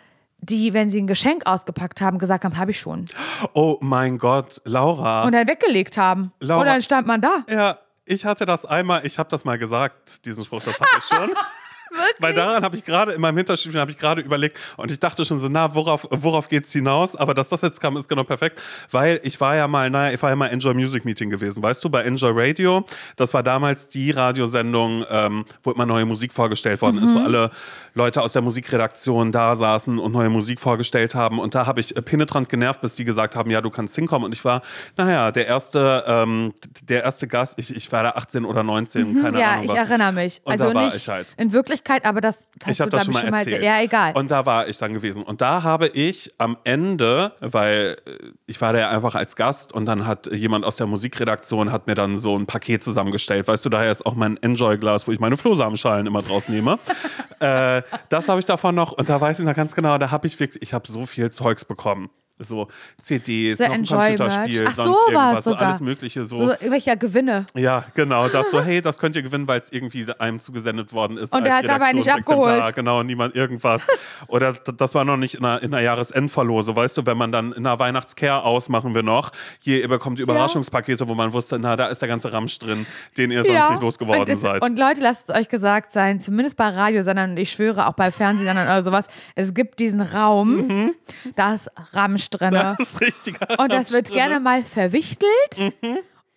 [0.42, 3.06] die, wenn sie ein Geschenk ausgepackt haben, gesagt haben, habe ich schon
[3.52, 5.24] Oh mein Gott, Laura.
[5.24, 6.32] und dann weggelegt haben.
[6.40, 7.44] Laura- Und dann stand man da.
[7.48, 11.04] ja, ich hatte das einmal, ich habe das mal gesagt, diesen Spruch, das hatte ich
[11.04, 11.30] schon.
[12.18, 15.24] Weil daran habe ich gerade, in meinem Hinterstübchen habe ich gerade überlegt und ich dachte
[15.24, 17.16] schon so, na, worauf, worauf geht's hinaus?
[17.16, 20.22] Aber dass das jetzt kam, ist genau perfekt, weil ich war ja mal, naja, ich
[20.22, 22.84] war ja mal Enjoy Music Meeting gewesen, weißt du, bei Enjoy Radio.
[23.16, 27.50] Das war damals die Radiosendung, ähm, wo immer neue Musik vorgestellt worden ist, wo alle
[27.94, 31.38] Leute aus der Musikredaktion da saßen und neue Musik vorgestellt haben.
[31.38, 34.26] Und da habe ich äh, penetrant genervt, bis die gesagt haben, ja, du kannst hinkommen.
[34.26, 34.62] Und ich war,
[34.96, 39.40] naja, der erste, ähm, der erste Gast, ich, ich war da 18 oder 19, keine
[39.40, 39.78] ja, Ahnung ich was.
[39.78, 40.40] erinnere mich.
[40.44, 41.34] Und also da war nicht ich halt.
[41.36, 43.62] in Wirklichkeit, aber das hast Ich habe das schon mal ich, erzählt.
[43.62, 44.12] Ja, egal.
[44.14, 45.22] Und da war ich dann gewesen.
[45.22, 49.72] Und da habe ich am Ende, weil äh, ich war da ja einfach als Gast
[49.72, 53.48] und dann hat jemand aus der Musikredaktion hat mir dann so ein Paket zusammengestellt.
[53.48, 56.78] Weißt du, daher ist auch mein Enjoy-Glas, wo ich meine Flohsamenschalen immer draus nehme.
[57.40, 58.92] äh, das habe ich davon noch.
[58.92, 61.30] Und da weiß ich noch ganz genau, da habe ich wirklich, ich habe so viel
[61.30, 62.10] Zeugs bekommen.
[62.42, 63.84] So CDs, so noch ein.
[63.86, 65.68] Computerspiel, Ach, sonst so irgendwas, es so sogar.
[65.68, 66.24] alles Mögliche.
[66.24, 67.46] so irgendwelche Gewinne.
[67.54, 68.28] Ja, genau.
[68.28, 71.34] Das so, hey, das könnt ihr gewinnen, weil es irgendwie einem zugesendet worden ist.
[71.34, 72.74] Und er als hat's aber nicht abgeholt.
[72.74, 73.82] Genau, niemand irgendwas.
[74.28, 77.52] Oder das war noch nicht in einer, in einer Jahresendverlose, weißt du, wenn man dann
[77.52, 79.30] in einer Weihnachtscare ausmachen wir noch.
[79.60, 83.30] Hier, ihr bekommt Überraschungspakete, wo man wusste, na, da ist der ganze Ramsch drin, den
[83.30, 84.62] ihr sonst nicht losgeworden und, es- seid.
[84.64, 88.10] und Leute, lasst es euch gesagt sein, zumindest bei Radiosendern und ich schwöre auch bei
[88.10, 90.92] Fernsehsendern oder sowas, es gibt diesen Raum,
[91.36, 92.50] da ist Ramsch Mhm.
[92.54, 95.72] das ist richtiger Und das wird gerne mal verwichtelt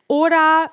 [0.08, 0.69] oder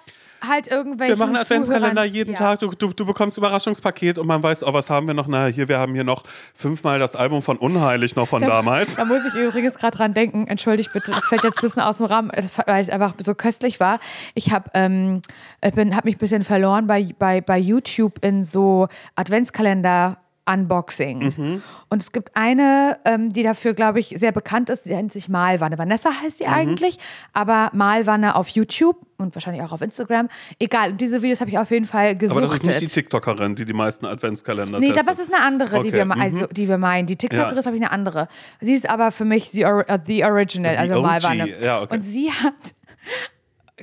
[0.46, 1.12] halt irgendwelche.
[1.12, 2.38] Wir machen Adventskalender jeden ja.
[2.38, 2.60] Tag.
[2.60, 5.26] Du, du, du bekommst Überraschungspaket und man weiß, oh, was haben wir noch?
[5.26, 8.96] Na, hier, wir haben hier noch fünfmal das Album von Unheilig noch von damals.
[8.96, 10.46] Da muss ich übrigens gerade dran denken.
[10.46, 12.30] Entschuldigt bitte, das fällt jetzt ein bisschen aus dem Rahmen,
[12.66, 14.00] weil es einfach so köstlich war.
[14.34, 15.20] Ich habe ähm,
[15.62, 20.16] ich bin- hab mich ein bisschen verloren bei, bei, bei YouTube in so Adventskalender.
[20.48, 21.32] Unboxing.
[21.36, 21.62] Mhm.
[21.90, 25.28] Und es gibt eine, ähm, die dafür, glaube ich, sehr bekannt ist, die nennt sich
[25.28, 25.78] Malwanne.
[25.78, 26.44] Vanessa heißt Mhm.
[26.44, 26.98] die eigentlich,
[27.32, 30.28] aber Malwanne auf YouTube und wahrscheinlich auch auf Instagram.
[30.58, 32.44] Egal, und diese Videos habe ich auf jeden Fall gesuchtet.
[32.44, 35.08] Aber das ist nicht die TikTokerin, die die meisten Adventskalender Nee, testet.
[35.08, 36.20] das ist eine andere, die, Okay, wir, me- mhm.
[36.22, 37.06] also, die wir meinen.
[37.06, 37.58] Die TikTokerin Ja.
[37.60, 38.28] ist, habe ich, eine andere.
[38.60, 41.62] Sie ist aber für mich the, or, uh, the original, The also OG, Malwanne.
[41.62, 41.94] ja, okay.
[41.94, 42.54] Und sie hat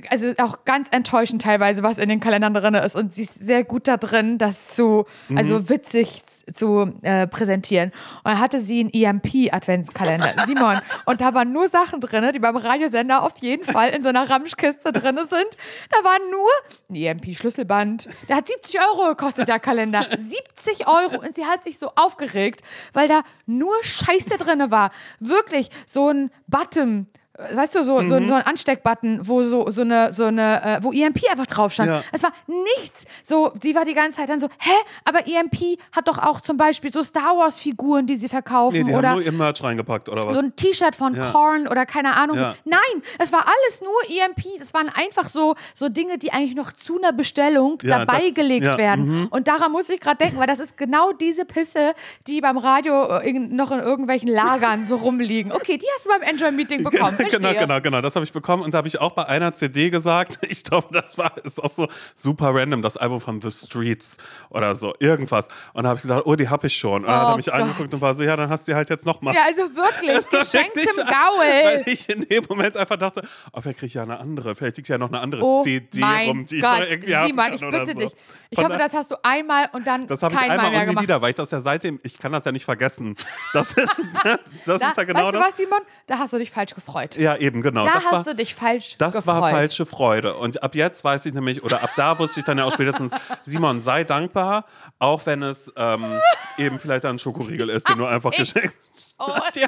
[0.10, 2.96] also auch ganz enttäuschend teilweise, was in den Kalendern drin ist.
[2.96, 5.06] Und sie ist sehr gut da drin, das zu,
[5.36, 7.92] also witzig zu äh, präsentieren.
[8.24, 10.80] Und dann hatte sie einen EMP-Adventskalender, Simon.
[11.06, 14.30] Und da waren nur Sachen drin, die beim Radiosender auf jeden Fall in so einer
[14.30, 15.58] Ramschkiste drin sind.
[15.90, 16.50] Da war nur
[16.90, 18.08] ein EMP-Schlüsselband.
[18.30, 20.06] Der hat 70 Euro gekostet, der Kalender.
[20.18, 21.26] 70 Euro.
[21.26, 22.62] Und sie hat sich so aufgeregt,
[22.94, 24.92] weil da nur Scheiße drin war.
[25.20, 28.08] Wirklich so ein Button weißt du, so, mhm.
[28.08, 31.90] so, ein Ansteckbutton, wo so, so eine, so eine, äh, wo EMP einfach drauf stand.
[31.90, 32.04] Ja.
[32.12, 33.06] Es war nichts.
[33.24, 34.72] So, die war die ganze Zeit dann so, hä?
[35.06, 38.78] Aber EMP hat doch auch zum Beispiel so Star Wars Figuren, die sie verkaufen.
[38.78, 40.34] Nee, die oder haben nur ihr Merch reingepackt oder was?
[40.34, 41.32] So ein T-Shirt von ja.
[41.32, 42.38] Korn oder keine Ahnung.
[42.38, 42.56] Ja.
[42.66, 42.80] Nein,
[43.20, 44.60] es war alles nur EMP.
[44.60, 48.78] Das waren einfach so, so Dinge, die eigentlich noch zu einer Bestellung dabei das, gelegt
[48.78, 49.08] werden.
[49.08, 49.28] Mhm.
[49.28, 51.94] Und daran muss ich gerade denken, weil das ist genau diese Pisse,
[52.26, 55.52] die beim Radio äh, noch in irgendwelchen Lagern so rumliegen.
[55.52, 58.02] Okay, die hast du beim Enjoy-Meeting bekommen genau, genau, genau.
[58.02, 60.88] Das habe ich bekommen und da habe ich auch bei einer CD gesagt, ich glaube,
[60.92, 64.18] das war ist auch so super random, das Album von The Streets
[64.50, 65.48] oder so, irgendwas.
[65.74, 67.04] Und da habe ich gesagt, oh, die habe ich schon.
[67.04, 68.76] Und dann hat er oh mich angeguckt und war so, ja, dann hast du die
[68.76, 69.34] halt jetzt nochmal.
[69.34, 71.40] Ja, also wirklich, geschenktem Gaul.
[71.40, 73.22] Weil ich in dem Moment einfach dachte,
[73.54, 76.02] oh, vielleicht kriege ich ja eine andere, vielleicht liegt ja noch eine andere oh CD
[76.28, 76.74] rum, die Gott.
[76.74, 78.00] ich noch irgendwie Simon, ich bitte so.
[78.00, 78.12] dich.
[78.50, 81.22] Ich hoffe, das hast du einmal und dann Das habe ich einmal und nie wieder,
[81.22, 83.16] weil ich das ja seitdem, ich kann das ja nicht vergessen.
[83.54, 83.94] Das ist,
[84.66, 85.42] das da, ist ja genau weißt das.
[85.42, 85.80] du was, Simon?
[86.08, 87.18] Da hast du dich falsch gefreut.
[87.18, 87.84] Ja, eben, genau.
[87.84, 89.36] Da das hast war, du dich falsch das gefreut.
[89.36, 90.36] Das war falsche Freude.
[90.36, 93.12] Und ab jetzt weiß ich nämlich, oder ab da wusste ich dann ja auch spätestens,
[93.44, 94.66] Simon, sei dankbar,
[95.00, 96.20] auch wenn es ähm,
[96.58, 98.74] eben vielleicht ein Schokoriegel ist, den du einfach geschenkt
[99.20, 99.66] Oh, die,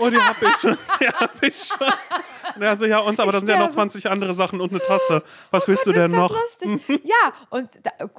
[0.00, 0.76] oh, die hab ich schon.
[1.00, 2.62] Die hab ich schon.
[2.62, 5.22] Also, ja, und aber da sind ja noch 20 andere Sachen und eine Tasse.
[5.50, 6.30] Was oh willst Gott, du denn noch?
[6.30, 6.80] Lustig.
[7.04, 7.68] ja, und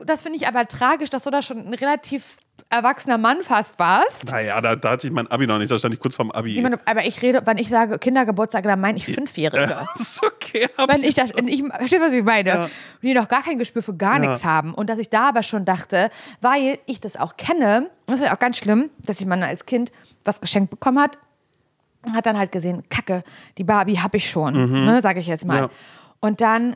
[0.06, 2.38] das finde ich aber tragisch, dass du da schon ein relativ
[2.70, 4.32] erwachsener Mann fast warst.
[4.32, 6.54] Naja, da, da hatte ich mein Abi noch nicht, da stand ich kurz vorm Abi.
[6.54, 9.60] Simon, aber ich rede, wenn ich sage Kindergeburtstag, dann meine ich Fünfjährige.
[9.70, 10.68] Ja, ist okay.
[10.88, 12.50] Wenn ich das, ich, verstehst was ich meine?
[12.50, 12.70] Ja.
[13.02, 14.30] Die noch gar kein Gespür für gar ja.
[14.30, 14.74] nichts haben.
[14.74, 16.10] Und dass ich da aber schon dachte,
[16.42, 19.66] weil ich das auch kenne, das ist ja auch ganz schlimm, dass ich mal als
[19.66, 19.92] Kind
[20.24, 21.18] was geschenkt bekommen hat,
[22.14, 23.24] hat dann halt gesehen, Kacke,
[23.58, 24.86] die Barbie habe ich schon, mhm.
[24.86, 25.70] ne, sage ich jetzt mal.
[26.20, 26.76] Und dann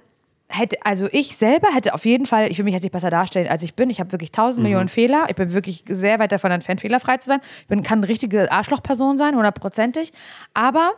[0.54, 3.48] hätte, also ich selber hätte auf jeden Fall, ich will mich jetzt nicht besser darstellen,
[3.48, 3.90] als ich bin.
[3.90, 4.70] Ich habe wirklich tausend mhm.
[4.70, 5.26] Millionen Fehler.
[5.30, 7.40] Ich bin wirklich sehr weit davon entfernt, fehlerfrei zu sein.
[7.62, 10.14] Ich bin, kann eine richtige Arschlochperson sein, hundertprozentig.
[10.54, 10.94] Aber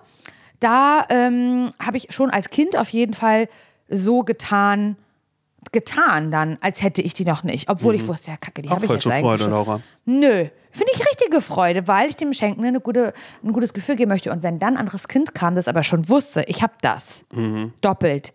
[0.60, 3.48] da ähm, habe ich schon als Kind auf jeden Fall
[3.90, 4.98] so getan,
[5.72, 7.70] getan dann, als hätte ich die noch nicht.
[7.70, 8.02] Obwohl mhm.
[8.02, 9.52] ich wusste, ja, kacke, die habe ich jetzt eigentlich Freude, schon.
[9.52, 9.82] Laura.
[10.06, 13.14] Nö, finde ich richtige Freude, weil ich dem Schenken eine gute,
[13.44, 14.32] ein gutes Gefühl geben möchte.
[14.32, 17.74] Und wenn dann ein anderes Kind kam, das aber schon wusste, ich habe das, mhm.
[17.82, 18.34] doppelt,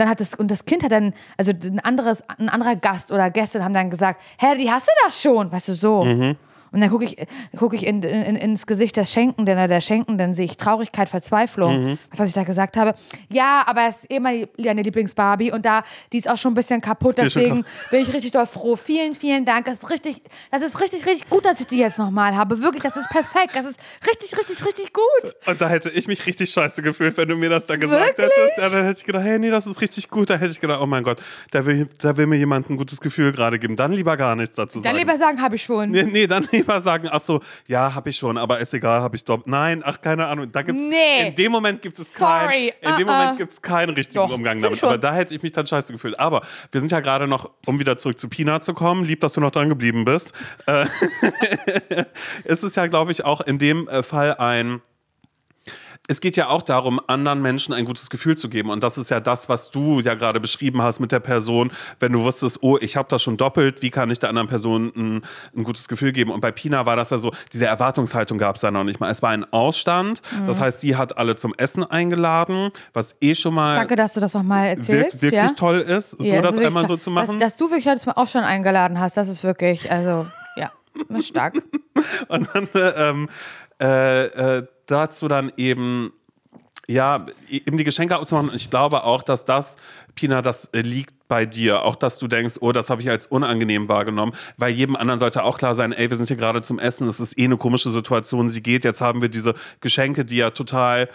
[0.00, 3.30] dann hat es, und das Kind hat dann, also ein, anderes, ein anderer Gast oder
[3.30, 6.04] Gäste haben dann gesagt, hä, die hast du das schon, weißt du, so.
[6.04, 6.36] Mhm.
[6.72, 7.16] Und dann gucke ich,
[7.56, 11.84] guck ich in, in, ins Gesicht des Schenkenden oder der Schenkenden, sehe ich Traurigkeit, Verzweiflung,
[11.84, 11.98] mhm.
[12.14, 12.94] was ich da gesagt habe.
[13.30, 16.80] Ja, aber es ist eh meine Lieblingsbarbie und da, die ist auch schon ein bisschen
[16.80, 18.76] kaputt, deswegen bin ich richtig doll froh.
[18.76, 19.66] Vielen, vielen Dank.
[19.66, 22.60] Das ist richtig, das ist richtig, richtig gut, dass ich die jetzt nochmal habe.
[22.60, 23.54] Wirklich, das ist perfekt.
[23.54, 25.34] Das ist richtig, richtig, richtig gut.
[25.46, 28.36] Und da hätte ich mich richtig scheiße gefühlt, wenn du mir das dann gesagt Wirklich?
[28.38, 28.58] hättest.
[28.58, 30.30] Ja, dann hätte ich gedacht, hey, nee, das ist richtig gut.
[30.30, 31.18] Da hätte ich gedacht, oh mein Gott,
[31.50, 33.76] da will, da will mir jemand ein gutes Gefühl gerade geben.
[33.76, 34.84] Dann lieber gar nichts dazu sagen.
[34.84, 35.90] Dann lieber sagen, habe ich schon.
[35.90, 39.16] Nee, nee, dann lieber sagen, ach so, ja, habe ich schon, aber ist egal, habe
[39.16, 39.44] ich doch.
[39.46, 40.50] Nein, ach, keine Ahnung.
[40.52, 41.28] Da gibt's, nee.
[41.28, 43.18] In dem Moment gibt es keinen, in dem uh -uh.
[43.18, 44.82] Moment gibt keinen richtigen doch, Umgang damit.
[44.82, 46.18] Aber da hätte ich mich dann scheiße gefühlt.
[46.18, 49.34] Aber wir sind ja gerade noch, um wieder zurück zu Pina zu kommen, lieb, dass
[49.34, 50.32] du noch dran geblieben bist.
[50.66, 50.84] Äh,
[52.44, 54.80] ist es ja, glaube ich, auch in dem äh, Fall ein
[56.10, 58.70] es geht ja auch darum, anderen Menschen ein gutes Gefühl zu geben.
[58.70, 61.70] Und das ist ja das, was du ja gerade beschrieben hast mit der Person.
[62.00, 64.92] Wenn du wusstest, oh, ich habe das schon doppelt, wie kann ich der anderen Person
[64.96, 65.22] ein,
[65.56, 66.32] ein, gutes Gefühl geben?
[66.32, 69.08] Und bei Pina war das ja so, diese Erwartungshaltung gab es ja noch nicht mal.
[69.08, 70.20] Es war ein Ausstand.
[70.36, 70.46] Mhm.
[70.46, 73.76] Das heißt, sie hat alle zum Essen eingeladen, was eh schon mal.
[73.76, 75.22] Danke, dass du das nochmal erzählst.
[75.22, 75.50] wirklich ja?
[75.50, 77.38] toll ist, so ja, das einmal so zu machen.
[77.38, 80.72] Dass, dass du wirklich heute auch schon eingeladen hast, das ist wirklich, also, ja,
[81.22, 81.54] stark.
[82.28, 83.28] Und dann, ähm,
[83.80, 86.12] äh, äh, dazu dann eben
[86.90, 88.50] ja, eben die Geschenke auszumachen.
[88.54, 89.76] Ich glaube auch, dass das,
[90.16, 91.84] Pina, das liegt bei dir.
[91.84, 94.32] Auch, dass du denkst, oh, das habe ich als unangenehm wahrgenommen.
[94.56, 97.20] Weil jedem anderen sollte auch klar sein, ey, wir sind hier gerade zum Essen, es
[97.20, 101.08] ist eh eine komische Situation, sie geht, jetzt haben wir diese Geschenke, die ja total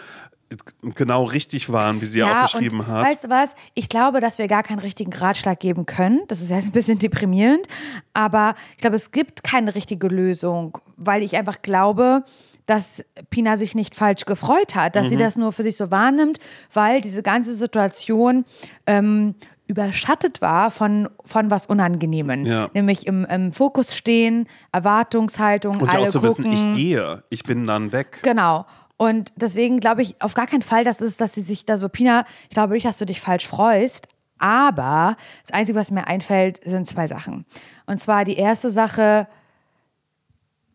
[0.94, 3.04] genau richtig waren, wie sie ja, auch beschrieben und hat.
[3.04, 3.54] Weißt du was?
[3.74, 6.20] Ich glaube, dass wir gar keinen richtigen Ratschlag geben können.
[6.28, 7.66] Das ist jetzt ein bisschen deprimierend,
[8.14, 12.24] aber ich glaube, es gibt keine richtige Lösung, weil ich einfach glaube,
[12.66, 15.10] dass Pina sich nicht falsch gefreut hat, dass mhm.
[15.10, 16.38] sie das nur für sich so wahrnimmt,
[16.72, 18.44] weil diese ganze Situation
[18.86, 19.36] ähm,
[19.68, 22.46] überschattet war von, von was Unangenehmen.
[22.46, 22.68] Ja.
[22.74, 26.44] Nämlich im, im, Fokus stehen, Erwartungshaltung, Und alle ja auch zu gucken.
[26.44, 28.20] wissen, ich gehe, ich bin dann weg.
[28.22, 28.66] Genau.
[28.96, 31.88] Und deswegen glaube ich auf gar keinen Fall, dass, es, dass sie sich da so,
[31.88, 34.08] Pina, ich glaube nicht, dass du dich falsch freust.
[34.38, 37.46] Aber das Einzige, was mir einfällt, sind zwei Sachen.
[37.86, 39.28] Und zwar die erste Sache,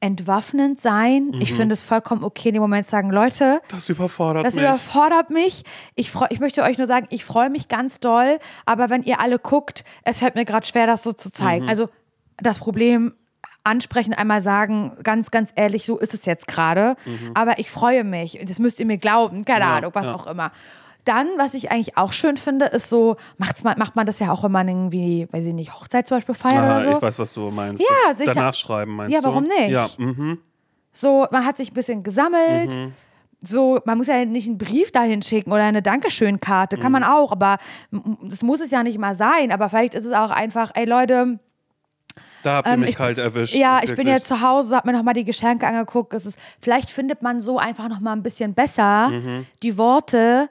[0.01, 1.27] entwaffnend sein.
[1.27, 1.41] Mhm.
[1.41, 4.63] Ich finde es vollkommen okay, in dem Moment zu sagen, Leute, Das überfordert das mich.
[4.63, 5.63] überfordert mich.
[5.95, 9.19] Ich, freu, ich möchte euch nur sagen, ich freue mich ganz doll, aber wenn ihr
[9.21, 11.33] alle guckt, es fällt mir gerade schwer, das so zu Mhm.
[11.33, 11.69] zeigen.
[11.69, 11.87] Also
[12.37, 13.13] das Problem
[13.63, 16.95] ansprechen, einmal sagen, ganz, ganz ehrlich, so ist es jetzt gerade.
[17.35, 18.39] Aber ich freue mich.
[18.47, 19.45] Das müsst ihr mir glauben.
[19.45, 19.69] Keine Mhm.
[19.71, 20.15] Ja, Ahnung, was ja.
[20.15, 20.51] auch immer.
[21.05, 24.31] Dann, was ich eigentlich auch schön finde, ist so, macht's man, macht man das ja
[24.31, 26.91] auch, wenn man irgendwie, weiß ich nicht, Hochzeit zum Beispiel feiert Ah, oder so.
[26.97, 27.81] Ich weiß, was du meinst.
[27.81, 28.33] Ja, sicher.
[28.35, 29.27] Danach schreiben meinst Ja, du?
[29.27, 29.69] warum nicht?
[29.71, 30.37] Ja, mhm.
[30.93, 32.75] So, man hat sich ein bisschen gesammelt.
[32.77, 32.93] Mhm.
[33.43, 36.77] So, man muss ja nicht einen Brief dahin schicken oder eine Dankeschön-Karte.
[36.77, 36.99] Kann Mhm.
[36.99, 37.57] man auch, aber
[38.23, 39.51] das muss es ja nicht mal sein.
[39.51, 41.39] Aber vielleicht ist es auch einfach, ey Leute,
[42.43, 43.55] Da habt ihr mich Ähm, ich- kalt erwischt.
[43.55, 44.13] ja, ich bin wirklich.
[44.15, 46.13] jetzt zu Hause, hab mir nochmal die Geschenke angeguckt.
[46.13, 49.45] Es ist, vielleicht findet man so einfach nochmal ein bisschen besser Mhm.
[49.63, 50.49] die Worte,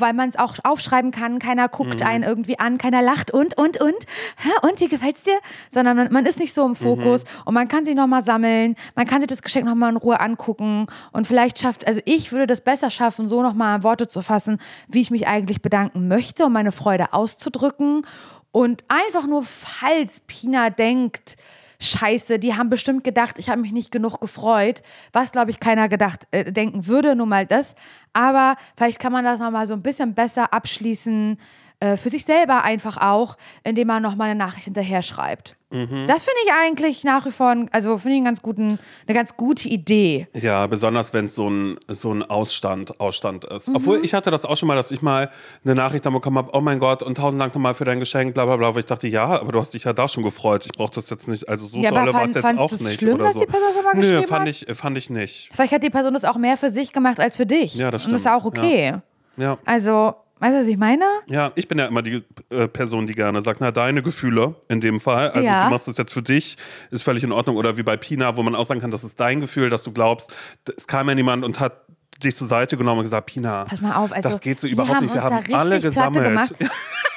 [0.00, 1.38] weil man es auch aufschreiben kann.
[1.38, 2.06] Keiner guckt Mhm.
[2.06, 3.94] einen irgendwie an, keiner lacht und, und, und.
[4.38, 5.38] Hä, und, wie gefällt's dir?
[5.70, 7.28] Sondern man, man ist nicht so im Fokus Mhm.
[7.46, 8.76] und man kann sich nochmal sammeln.
[8.94, 12.46] Man kann sich das Geschenk nochmal in Ruhe angucken und vielleicht schafft, also ich würde
[12.46, 14.58] das besser schaffen, so nochmal Worte zu fassen,
[14.88, 18.06] wie ich mich eigentlich bedanken möchte, um meine Freude auszudrücken.
[18.52, 21.36] Und einfach nur, falls Pina denkt,
[21.80, 25.88] Scheiße, die haben bestimmt gedacht, ich habe mich nicht genug gefreut, was glaube ich keiner
[25.88, 27.74] gedacht äh, denken würde, nur mal das.
[28.12, 31.38] Aber vielleicht kann man das nochmal so ein bisschen besser abschließen,
[31.80, 35.56] äh, für sich selber einfach auch, indem man nochmal eine Nachricht hinterher schreibt.
[35.72, 39.36] Das finde ich eigentlich nach wie vor, also finde ich einen ganz guten, eine ganz
[39.36, 40.26] gute Idee.
[40.34, 43.68] Ja, besonders wenn es so ein, so ein Ausstand, Ausstand ist.
[43.68, 43.76] Mhm.
[43.76, 45.30] Obwohl ich hatte das auch schon mal, dass ich mal
[45.64, 48.34] eine Nachricht dann bekommen habe, oh mein Gott, und tausend Dank nochmal für dein Geschenk,
[48.34, 48.74] bla bla bla.
[48.74, 50.66] Wo ich dachte, ja, aber du hast dich ja da schon gefreut.
[50.66, 52.98] Ich brauche das jetzt nicht, also so Ja, aber dolle war es jetzt auch nicht.
[52.98, 53.38] schlimm, oder dass so.
[53.40, 54.48] die Person das mal Nö, geschrieben fand hat?
[54.48, 55.50] ich, fand ich nicht.
[55.52, 57.76] Vielleicht hat die Person das auch mehr für sich gemacht als für dich.
[57.76, 58.42] Ja, das Und das ist stimmt.
[58.42, 58.94] auch okay.
[59.36, 59.56] Ja.
[59.64, 61.04] Also, weißt du, was ich meine?
[61.28, 64.80] Ja, ich bin ja immer die äh, Person, die gerne sagt, na, deine Gefühle in
[64.80, 65.30] dem Fall.
[65.30, 65.64] Also Ja.
[65.64, 66.56] du machst es jetzt für dich,
[66.90, 67.56] ist völlig in Ordnung.
[67.56, 69.92] Oder wie bei Pina, wo man auch sagen kann, das ist dein Gefühl, dass du
[69.92, 70.32] glaubst,
[70.76, 71.82] es kam ja niemand und hat
[72.22, 74.96] dich zur Seite genommen und gesagt, Pina, Pass mal auf, also das geht so überhaupt
[74.96, 75.14] haben nicht.
[75.14, 76.54] Wir haben alle gesammelt.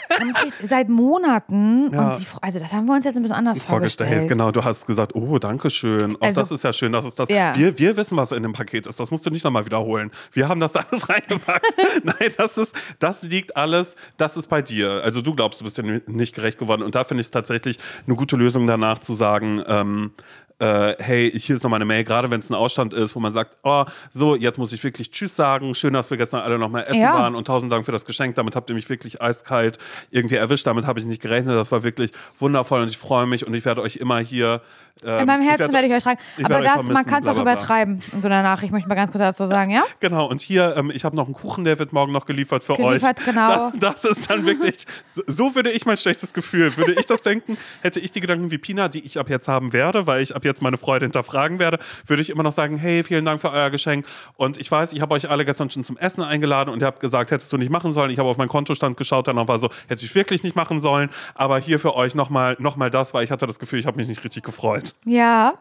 [0.64, 2.12] seit Monaten Ja.
[2.14, 4.10] und die, also das haben wir uns jetzt ein bisschen anders vorgestellt.
[4.10, 4.32] vorgestellt.
[4.32, 6.16] Genau, du hast gesagt, oh, danke schön.
[6.18, 7.30] Auch Also- das ist ja schön, dass es das.
[7.30, 7.56] Ja.
[7.58, 9.00] Wir, wir wissen, was in dem Paket ist.
[9.00, 10.12] Das musst du nicht nochmal wiederholen.
[10.32, 11.66] Wir haben das alles reingepackt.
[12.04, 15.02] Nein, das ist, das liegt alles, das ist bei dir.
[15.04, 16.82] Also du glaubst, du bist dir nicht gerecht geworden.
[16.84, 20.12] Und da finde ich es tatsächlich eine gute Lösung danach zu sagen, ähm,
[20.60, 23.32] äh, hey, hier ist nochmal eine Mail, gerade wenn es ein Ausstand ist, wo man
[23.32, 25.74] sagt, oh, so, jetzt muss ich wirklich Tschüss sagen.
[25.76, 27.14] Schön, dass wir gestern alle nochmal essen Ja.
[27.16, 28.36] waren und tausend Dank für das Geschenk.
[28.36, 29.78] Damit habt ihr mich wirklich eiskalt
[30.12, 30.66] irgendwie erwischt.
[30.68, 31.56] Damit habe ich nicht gerechnet.
[31.56, 34.62] Das war wirklich wundervoll und ich freue mich und ich werde euch immer hier.
[35.04, 36.20] Ähm, In meinem Herzen werde ich euch tragen.
[36.38, 38.86] ich Aber werde euch das, man kann es auch übertreiben in so einer Nachricht, möchte
[38.86, 39.84] ich mal ganz kurz dazu sagen, ja?
[40.00, 42.76] Genau, und hier, ähm, ich habe noch einen Kuchen, der wird morgen noch geliefert für
[42.76, 43.26] Geliefert, euch.
[43.26, 43.72] genau.
[43.80, 47.22] Das, das ist dann wirklich, so, so würde ich mein schlechtes Gefühl, würde ich das
[47.22, 50.36] denken, hätte ich die Gedanken wie Pina, die ich ab jetzt haben werde, weil ich
[50.36, 53.52] ab jetzt meine Freude hinterfragen werde, würde ich immer noch sagen, hey, vielen Dank für
[53.52, 54.06] euer Geschenk.
[54.36, 57.00] Und ich weiß, ich habe euch alle gestern schon zum Essen eingeladen und ihr habt
[57.00, 58.12] gesagt, hättest du nicht machen sollen.
[58.12, 61.10] Ich habe auf meinen Kontostand geschaut, dann war so, hätte ich wirklich nicht machen sollen.
[61.36, 63.98] Aber hier für euch nochmal noch mal das, weil ich hatte das Gefühl, ich habe
[63.98, 64.83] mich nicht richtig gefreut.
[65.06, 65.54] Ja,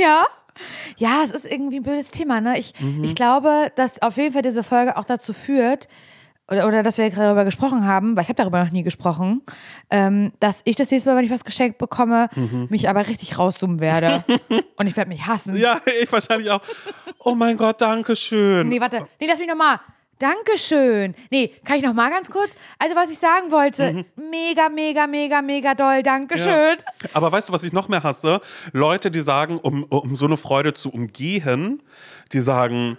[0.00, 0.26] ja.
[0.96, 2.40] Ja, es ist irgendwie ein blödes Thema.
[2.40, 2.58] Ne?
[2.58, 3.04] Ich, Mhm.
[3.04, 5.86] ich glaube, dass auf jeden Fall diese Folge auch dazu führt,
[6.50, 9.42] oder, oder dass wir darüber gesprochen haben, weil ich habe darüber noch nie gesprochen,
[9.90, 12.28] ähm, dass ich das nächste Mal, wenn ich was geschenkt bekomme,
[12.70, 14.24] mich aber richtig rauszoomen werde.
[14.76, 15.54] Und ich werde mich hassen.
[15.54, 15.60] Mhm.
[15.60, 16.62] Ja, ich wahrscheinlich auch.
[17.18, 18.68] Oh mein Gott, danke schön.
[18.68, 19.06] Nee, warte.
[19.20, 19.78] Nee, lass mich nochmal.
[20.18, 21.14] Dankeschön.
[21.30, 22.50] Nee, kann ich nochmal ganz kurz?
[22.78, 26.02] Also, was ich sagen wollte, mega, mega, mega, mega doll.
[26.02, 26.76] Dankeschön.
[26.78, 27.08] Ja.
[27.12, 28.40] Aber weißt du, was ich noch mehr hasse?
[28.72, 31.82] Leute, die sagen, um, um so eine Freude zu umgehen,
[32.32, 32.98] die sagen,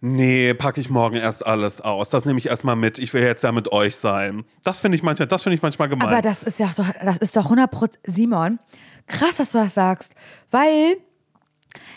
[0.00, 2.08] nee, packe ich morgen erst alles aus.
[2.08, 2.98] Das nehme ich erstmal mit.
[2.98, 4.44] Ich will jetzt ja mit euch sein.
[4.62, 6.08] Das finde ich manchmal, das finde ich manchmal gemein.
[6.08, 7.70] Aber das ist ja doch, das ist doch 100
[8.04, 8.58] Simon.
[9.06, 10.12] Krass, dass du das sagst.
[10.50, 10.96] Weil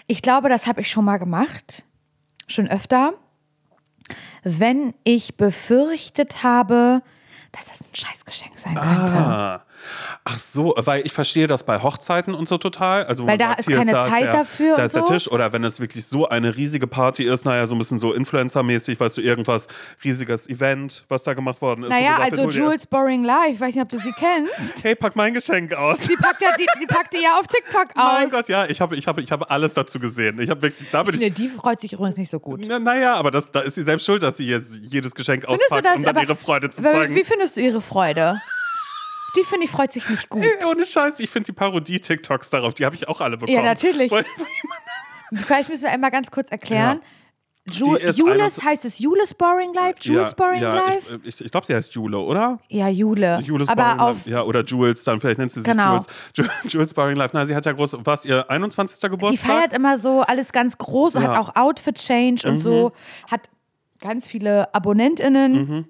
[0.07, 1.83] ich glaube, das habe ich schon mal gemacht.
[2.47, 3.13] Schon öfter.
[4.43, 7.01] Wenn ich befürchtet habe,
[7.51, 9.15] dass das ein Scheißgeschenk sein könnte.
[9.15, 9.65] Ah.
[10.25, 13.05] Ach so, weil ich verstehe das bei Hochzeiten und so total.
[13.05, 15.07] Also Weil da sagt, ist keine da Zeit der, dafür Da ist der so.
[15.13, 15.31] Tisch.
[15.31, 18.99] Oder wenn es wirklich so eine riesige Party ist, naja, so ein bisschen so Influencer-mäßig,
[18.99, 19.67] weißt du, irgendwas
[20.03, 21.89] riesiges Event, was da gemacht worden ist.
[21.89, 24.83] Naja, also hol dir- Jules Boring Life, ich weiß nicht, ob du sie kennst.
[24.83, 25.99] Hey, pack mein Geschenk aus.
[26.01, 28.13] Sie packt ja, die, sie packt die ja auf TikTok aus.
[28.13, 30.39] Mein Gott, ja, ich habe ich hab, ich hab alles dazu gesehen.
[30.39, 31.33] Ich habe wirklich, da bin Ich ich.
[31.33, 32.65] die freut sich übrigens nicht so gut.
[32.67, 35.63] Na, naja, aber das, da ist sie selbst schuld, dass sie jetzt jedes Geschenk Findest
[35.71, 37.15] auspackt, das um dann aber, ihre Freude zu zeigen.
[37.15, 38.41] Wie findest du ihre Freude?
[39.37, 40.43] Die finde ich freut sich nicht gut.
[40.43, 43.55] Ey, Ohne Scheiß, ich finde die Parodie-TikToks darauf, die habe ich auch alle bekommen.
[43.57, 44.11] Ja, natürlich.
[44.11, 44.25] Weil-
[45.33, 47.01] Vielleicht müssen wir einmal ganz kurz erklären.
[47.71, 49.99] Ju Die ist Jules, 21 heißt es Jules Boring Life?
[50.01, 51.19] Jules Boring ja, Life?
[51.23, 52.57] Ich, ich, ich glaube, sie heißt Jule, oder?
[52.67, 53.39] Ja, Jule.
[53.43, 54.29] Jules Aber Boring auf, Life.
[54.31, 55.99] Ja, oder Jules, dann vielleicht nennt sie sich Genau.
[55.99, 56.07] Jules.
[56.63, 57.29] Ju- Jules Boring Life.
[57.35, 58.99] Na, sie hat ja groß, was, ihr 21.
[58.99, 59.47] die Geburtstag?
[59.51, 61.29] feiert immer so alles ganz groß und Ja.
[61.29, 61.33] Mhm.
[61.35, 62.91] hat auch Outfit-Change und so.
[63.29, 63.49] Hat
[63.99, 65.87] ganz viele AbonnentInnen.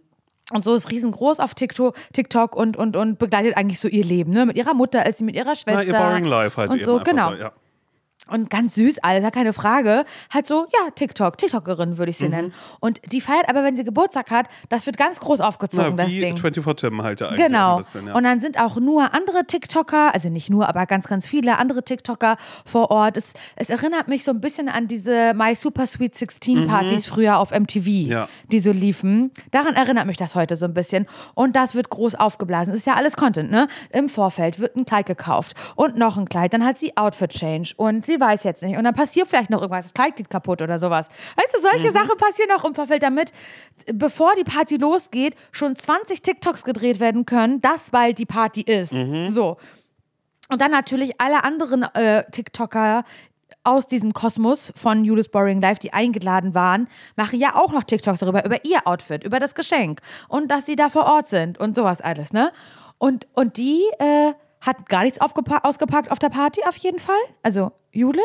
[0.51, 4.31] Und so ist riesengroß auf TikTok, TikTok und, und, und begleitet eigentlich so ihr Leben.
[4.31, 4.45] Ne?
[4.45, 5.83] Mit ihrer Mutter ist sie, mit ihrer Schwester.
[5.83, 7.31] Na, ihr Boring Life halt und eben so, genau.
[7.31, 7.51] So, ja.
[8.29, 10.05] Und ganz süß, alles, ja keine Frage.
[10.33, 12.23] Halt so, ja, TikTok, TikTokerin würde ich Mhm.
[12.25, 12.53] sie nennen.
[12.79, 16.11] Und die feiert aber, wenn sie Geburtstag hat, das wird ganz groß aufgezogen, Na, das
[16.11, 16.37] wie Ding.
[16.37, 17.77] 24 Tim halt eigentlich Genau.
[17.77, 18.13] bisschen, ja.
[18.15, 21.83] Und dann sind auch nur andere TikToker, also nicht nur, aber ganz, ganz viele andere
[21.83, 23.17] TikToker vor Ort.
[23.17, 27.39] Es, es erinnert mich so ein bisschen an diese My Super Sweet 16 Partys früher
[27.39, 28.07] auf MTV, Mhm.
[28.11, 28.29] Ja.
[28.51, 29.31] die so liefen.
[29.51, 31.05] Daran erinnert mich das heute so ein bisschen.
[31.35, 32.71] Und das wird groß aufgeblasen.
[32.73, 33.67] Das ist ja alles Content, ne?
[33.91, 36.53] Im Vorfeld wird ein Kleid gekauft und noch ein Kleid.
[36.53, 38.77] Dann hat sie Outfit Change und sie weiß jetzt nicht.
[38.77, 39.85] Und dann passiert vielleicht noch irgendwas.
[39.85, 41.07] Das Kleid geht kaputt oder sowas.
[41.35, 41.71] Weißt du, Mhm.
[41.71, 43.31] solche Sachen passieren auch im Vorfeld, damit,
[43.93, 48.93] bevor die Party losgeht, schon 20 TikToks gedreht werden können, dass bald die Party ist.
[48.93, 49.27] Mhm.
[49.29, 49.57] So.
[50.51, 53.03] Und dann natürlich alle anderen äh, TikToker
[53.63, 58.19] aus diesem Kosmos von Julius Boring Life, die eingeladen waren, machen ja auch noch TikToks
[58.21, 61.75] darüber, über ihr Outfit, über das Geschenk und dass sie da vor Ort sind und
[61.75, 62.51] sowas alles, ne?
[62.97, 67.71] Und, und die äh, hat gar nichts ausgepackt auf der Party auf jeden Fall, also
[67.91, 68.21] Jule,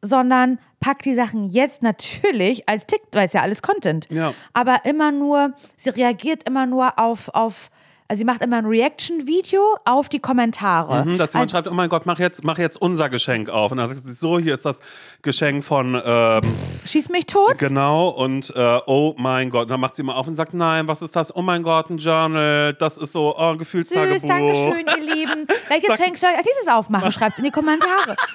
[0.00, 4.06] sondern packt die Sachen jetzt natürlich als TikTok, weil es ja alles Content.
[4.10, 4.32] Ja.
[4.52, 7.70] Aber immer nur, sie reagiert immer nur auf, auf
[8.08, 11.04] also sie macht immer ein Reaction-Video auf die Kommentare.
[11.04, 13.70] Mhm, dass jemand also, schreibt, oh mein Gott, mach jetzt, mach jetzt unser Geschenk auf.
[13.70, 14.78] Und dann sagt sie, so, hier ist das
[15.20, 16.40] Geschenk von, ähm,
[16.86, 17.58] schieß mich tot?
[17.58, 19.64] genau, und äh, oh mein Gott.
[19.64, 21.36] Und dann macht sie mal auf und sagt, nein, was ist das?
[21.36, 24.20] Oh mein Gott, ein Journal, das ist so, oh, ein Gefühlstagebuch.
[24.20, 25.46] Süß, danke schön, ihr Lieben.
[25.68, 27.12] Welches Geschenk soll ich als dieses aufmachen?
[27.12, 28.16] Schreibt es in die Kommentare.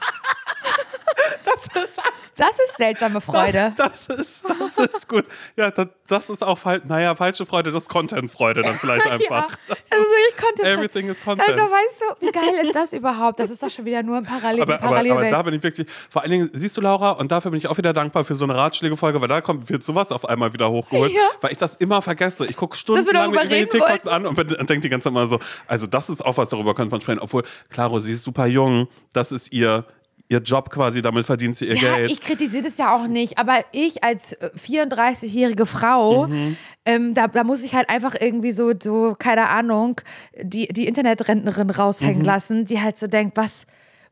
[1.54, 2.02] Das ist,
[2.36, 3.74] Das ist seltsame Freude.
[3.78, 5.26] das, das ist, das ist gut.
[5.56, 9.50] Ja, das, das ist auch, naja, falsche Freude, das ist Content-Freude dann vielleicht einfach.
[9.52, 11.48] Ja, Das also ich konnte Everything is Content.
[11.48, 13.40] Also weißt du, wie geil ist das überhaupt?
[13.40, 15.88] Das ist doch schon wieder nur ein Parallel aber, aber, aber da bin ich wirklich,
[16.10, 18.46] vor allen Dingen, siehst du, Laura, und dafür bin ich auch wieder dankbar für so
[18.46, 21.22] eine Ratschlägefolge, weil da kommt, wird sowas auf einmal wieder hochgeholt, Ja.
[21.42, 22.46] weil ich das immer vergesse.
[22.46, 25.40] Ich gucke stundenlang irgendwelche reden TikToks an und, und denke die ganze Zeit mal so,
[25.68, 27.20] also das ist auch was, darüber könnte man sprechen.
[27.20, 29.86] Obwohl, Claro, sie ist super jung, das ist ihr,
[30.34, 32.12] ihr Job quasi, damit verdient sie ihr ja, Geld.
[32.12, 36.58] ich kritisiere das ja auch nicht, aber ich als äh, 34-jährige Frau, Mhm.
[36.86, 40.02] ähm, da, da muss ich halt einfach irgendwie so, so keine Ahnung,
[40.42, 42.26] die, die Internetrentnerin raushängen Mhm.
[42.26, 43.66] lassen, die halt so denkt, was,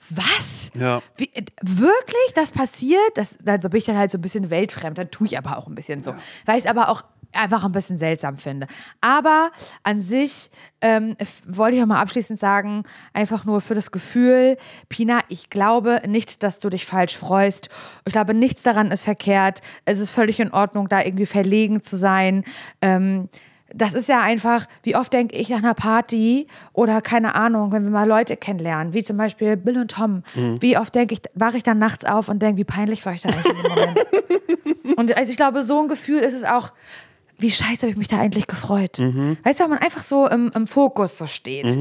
[0.09, 0.71] was?
[0.79, 1.01] Ja.
[1.17, 2.99] Wie, äh, wirklich, das passiert?
[3.15, 5.67] Das, da bin ich dann halt so ein bisschen weltfremd, dann tue ich aber auch
[5.67, 6.13] ein bisschen so,
[6.45, 7.03] weil ich es aber auch
[7.33, 8.67] einfach ein bisschen seltsam finde.
[8.99, 9.51] Aber
[9.83, 10.49] an sich
[10.81, 11.15] ähm,
[11.47, 14.57] wollte ich noch mal abschließend sagen, einfach nur für das Gefühl,
[14.89, 17.69] Pina, ich glaube nicht, dass du dich falsch freust.
[18.05, 19.61] Ich glaube, nichts daran ist verkehrt.
[19.85, 22.43] Es ist völlig in Ordnung, da irgendwie verlegen zu sein.
[22.81, 23.29] Ähm,
[23.73, 27.83] das ist ja einfach, wie oft denke ich nach einer Party oder keine Ahnung, wenn
[27.83, 30.23] wir mal Leute kennenlernen, wie zum Beispiel Bill und Tom.
[30.59, 33.21] Wie oft denke ich, wache ich dann nachts auf und denke, wie peinlich war ich
[33.21, 33.99] da eigentlich in dem Moment.
[34.97, 36.71] und also ich glaube, so ein Gefühl ist es auch,
[37.41, 38.99] wie scheiße habe ich mich da eigentlich gefreut.
[38.99, 41.77] Weißt du, wenn man einfach so im, im Fokus so steht.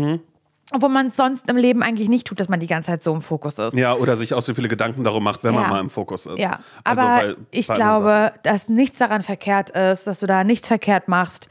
[0.72, 3.12] Obwohl man es sonst im Leben eigentlich nicht tut, dass man die ganze Zeit so
[3.12, 3.74] im Fokus ist.
[3.74, 5.68] ja, oder sich auch so viele Gedanken darum macht, wenn man Ja.
[5.68, 6.38] mal im Fokus ist.
[6.38, 10.44] Ja, Also, aber weil- ich anderen glaube, dass nichts daran verkehrt ist, dass du da
[10.44, 11.48] nichts verkehrt machst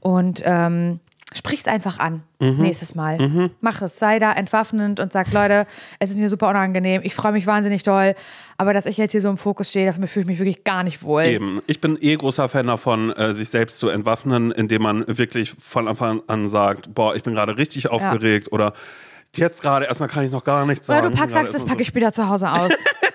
[0.00, 1.00] und ähm,
[1.34, 2.58] sprich's einfach an Mhm.
[2.58, 3.50] nächstes Mal.
[3.60, 5.66] Mach es, sei da entwaffnend und sag, Leute,
[5.98, 8.14] es ist mir super unangenehm, ich freue mich wahnsinnig doll,
[8.56, 10.82] aber dass ich jetzt hier so im Fokus stehe, dafür fühle ich mich wirklich gar
[10.84, 11.24] nicht wohl.
[11.24, 11.60] Eben.
[11.66, 15.86] Ich bin eh großer Fan davon, äh, sich selbst zu entwaffnen, indem man wirklich von
[15.88, 18.72] Anfang an sagt, boah, ich bin gerade richtig aufgeregt oder
[19.36, 21.10] jetzt gerade erstmal kann ich noch gar nichts Oder sagen.
[21.14, 22.70] du packst, sagst, das packe ich später zu Hause aus.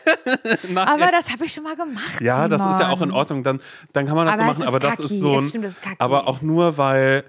[0.69, 0.77] nein.
[0.87, 2.21] aber das habe ich schon mal gemacht.
[2.21, 3.11] Ja, das ist ja auch in Simon.
[3.11, 3.59] Ordnung, dann,
[3.93, 5.03] dann kann man das Aber so es machen, aber das kacki.
[5.15, 7.23] ist so Es ein, stimmt, ist aber auch nur, weil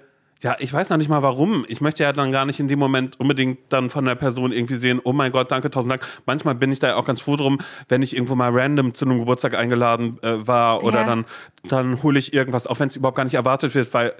[0.45, 1.65] ja, ich weiß noch nicht mal warum.
[1.69, 4.75] Ich möchte ja dann gar nicht in dem Moment unbedingt dann von der Person irgendwie
[4.75, 6.05] sehen, oh mein Gott, danke, tausend Dank.
[6.27, 7.57] Manchmal bin ich da ja auch ganz froh drum,
[7.89, 11.05] wenn ich irgendwo mal random zu einem Geburtstag eingeladen äh, war oder Ja.
[11.07, 11.25] dann,
[11.67, 14.13] dann hole ich irgendwas, auch wenn es überhaupt gar nicht erwartet wird, weil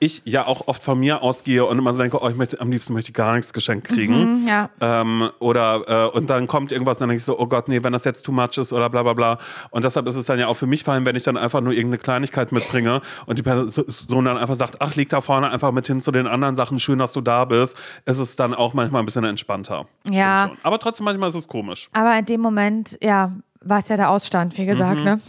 [0.00, 2.70] ich ja auch oft von mir ausgehe und immer so denke, oh, ich möchte, am
[2.70, 4.42] liebsten möchte ich gar nichts geschenkt kriegen.
[4.42, 4.70] Mhm, ja.
[4.80, 7.82] Ähm, oder äh, und dann kommt irgendwas und dann denke ich so, oh Gott, nee,
[7.82, 9.38] wenn das jetzt too much ist oder bla bla bla.
[9.70, 11.72] Und deshalb ist es dann ja auch für mich fallen, wenn ich dann einfach nur
[11.72, 15.86] irgendeine Kleinigkeit mitbringe und die Person dann einfach sagt, ach, leg da vorne einfach mit
[15.88, 19.02] hin zu den anderen Sachen, schön, dass du da bist, ist es dann auch manchmal
[19.02, 19.86] ein bisschen entspannter.
[20.10, 20.52] Ja.
[20.62, 21.88] Aber trotzdem manchmal ist es komisch.
[21.92, 24.66] Aber in dem Moment, ja, war es ja der Ausstand, wie Mhm.
[24.68, 25.20] gesagt, ne?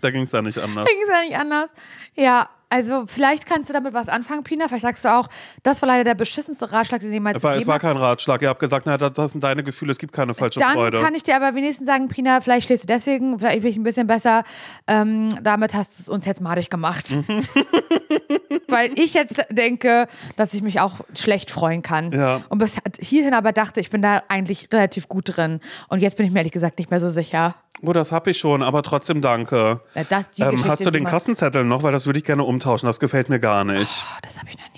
[0.00, 0.86] Da ging es ja nicht anders.
[0.88, 1.70] Ging es ja nicht anders.
[2.16, 4.68] Ja, also vielleicht kannst du damit was anfangen, Pina.
[4.68, 5.28] Vielleicht sagst du auch,
[5.62, 8.42] das war leider der beschissenste Ratschlag, den jemals Aber es gegeben war kein Ratschlag.
[8.42, 11.00] Ihr habt gesagt, na, das, sind deine Gefühle, es gibt keine falsche Dann Freude.
[11.00, 13.84] kann ich dir aber wenigstens sagen, Pina, vielleicht schläfst du deswegen, vielleicht bin ich ein
[13.84, 14.44] bisschen besser.
[14.86, 17.10] Ähm, damit hast du es uns jetzt madig gemacht.
[17.12, 17.44] Mhm.
[18.68, 20.06] Weil ich jetzt denke,
[20.36, 22.12] dass ich mich auch schlecht freuen kann.
[22.12, 22.42] Ja.
[22.50, 25.60] Und bis hierhin aber dachte, ich bin da eigentlich relativ gut drin.
[25.88, 27.54] Und jetzt bin ich mir ehrlich gesagt nicht mehr so sicher.
[27.82, 29.80] Oh, das hab ich schon, aber trotzdem danke.
[29.94, 31.82] Ja, das, die Ähm, Geschichte hast du den Kassenzettel noch?
[31.82, 32.86] Weil das würde ich gerne umtauschen.
[32.86, 34.04] Das gefällt mir gar nicht.
[34.14, 34.77] Oh, das habe ich noch nie.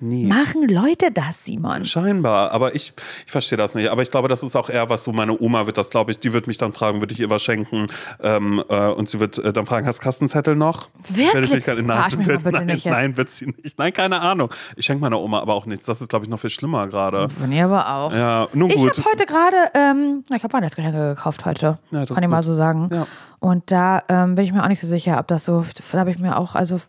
[0.00, 0.26] Nie.
[0.26, 1.84] Machen Leute das, Simon?
[1.84, 2.92] Scheinbar, aber ich,
[3.26, 3.88] ich verstehe das nicht.
[3.90, 6.18] Aber ich glaube, das ist auch eher was so, meine Oma wird das, glaube ich,
[6.18, 7.86] die wird mich dann fragen, würde ich ihr was schenken?
[8.22, 10.88] Ähm, äh, und sie wird äh, dann fragen, hast du Kassenzettel noch?
[11.08, 11.52] Wirklich?
[11.52, 13.78] Ich gar- Verarsch mich wird, nein, nicht nein, wird sie nicht.
[13.78, 14.50] Nein, keine Ahnung.
[14.76, 15.86] Ich schenke meiner Oma aber auch nichts.
[15.86, 17.28] Das ist, glaube ich, noch viel schlimmer gerade.
[17.28, 18.12] Von ihr aber auch.
[18.12, 18.96] Ja, nun Ich gut.
[18.98, 21.78] habe heute gerade, ähm, ich habe Weihnachtsgeschenke gekauft heute.
[21.90, 22.88] Ja, Kann ich mal so sagen.
[22.92, 23.06] Ja.
[23.38, 26.10] Und da ähm, bin ich mir auch nicht so sicher, ob das so, da habe
[26.10, 26.80] ich mir auch, also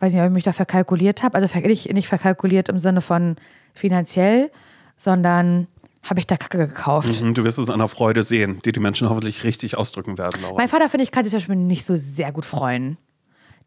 [0.00, 1.36] weiß nicht, ob ich mich da verkalkuliert habe.
[1.36, 3.36] Also nicht, nicht verkalkuliert im Sinne von
[3.74, 4.50] finanziell,
[4.96, 5.66] sondern
[6.02, 7.20] habe ich da Kacke gekauft.
[7.20, 10.40] Mhm, Du wirst es an der Freude sehen, die die Menschen hoffentlich richtig ausdrücken werden,
[10.42, 10.56] Laura.
[10.56, 12.96] Mein Vater, finde ich, kann sich zum Beispiel nicht so sehr gut freuen.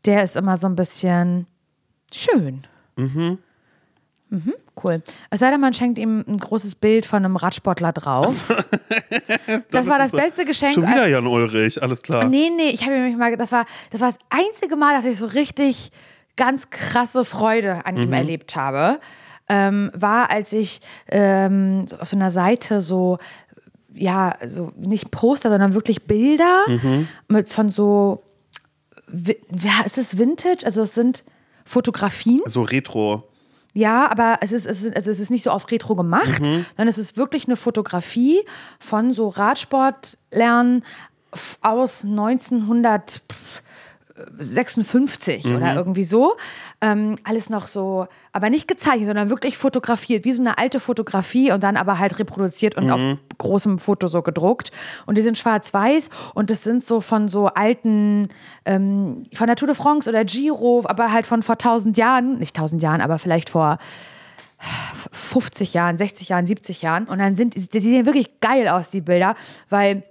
[0.06, 1.48] Der ist immer so ein bisschen
[2.14, 2.66] schön.
[2.96, 3.38] Mhm.
[4.84, 5.02] cool.
[5.32, 8.48] Es sei denn, man schenkt ihm ein großes Bild von einem Radsportler drauf.
[9.72, 10.74] das, war das ist so- beste Geschenk.
[10.76, 12.26] Schon wieder Jan Ulrich, alles klar.
[12.26, 15.18] Nee, nee, ich habe mich mal, das war, das war das einzige Mal, dass ich
[15.18, 15.92] so richtig
[16.40, 18.04] ganz krasse Freude an mhm.
[18.04, 19.00] ihm erlebt habe,
[19.50, 23.20] ähm, war, als ich ähm, so auf so einer Seite so
[23.94, 27.08] ja, so nicht Poster, sondern wirklich Bilder mhm.
[27.28, 28.24] mit von so,
[29.12, 30.66] ja, ist es Vintage?
[30.66, 31.24] Also es sind
[31.66, 32.42] Fotografien.
[32.46, 33.28] So Retro.
[33.74, 36.66] Ja, aber es ist, es ist, also es ist nicht so auf Retro gemacht, mhm.
[36.76, 38.40] sondern es ist wirklich eine Fotografie
[38.80, 40.84] von so Radsportlernen
[41.62, 43.22] aus 1900.
[43.32, 43.64] Pff,
[44.38, 45.56] 56 mhm.
[45.56, 46.36] oder irgendwie so.
[46.82, 51.52] Ähm, alles noch so, aber nicht gezeichnet, sondern wirklich fotografiert, wie so eine alte Fotografie
[51.52, 52.92] und dann aber halt reproduziert und mhm.
[52.92, 53.02] auf
[53.38, 54.72] großem Foto so gedruckt.
[55.06, 58.30] Und die sind schwarz-weiß und das sind so von so alten,
[58.66, 62.56] ähm, von der Tour de France oder Giro, aber halt von vor 1000 Jahren, nicht
[62.56, 63.78] 1000 Jahren, aber vielleicht vor
[65.12, 67.06] 50 Jahren, 60 Jahren, 70 Jahren.
[67.06, 69.36] Und dann sind, die sehen wirklich geil aus, die Bilder,
[69.70, 70.04] weil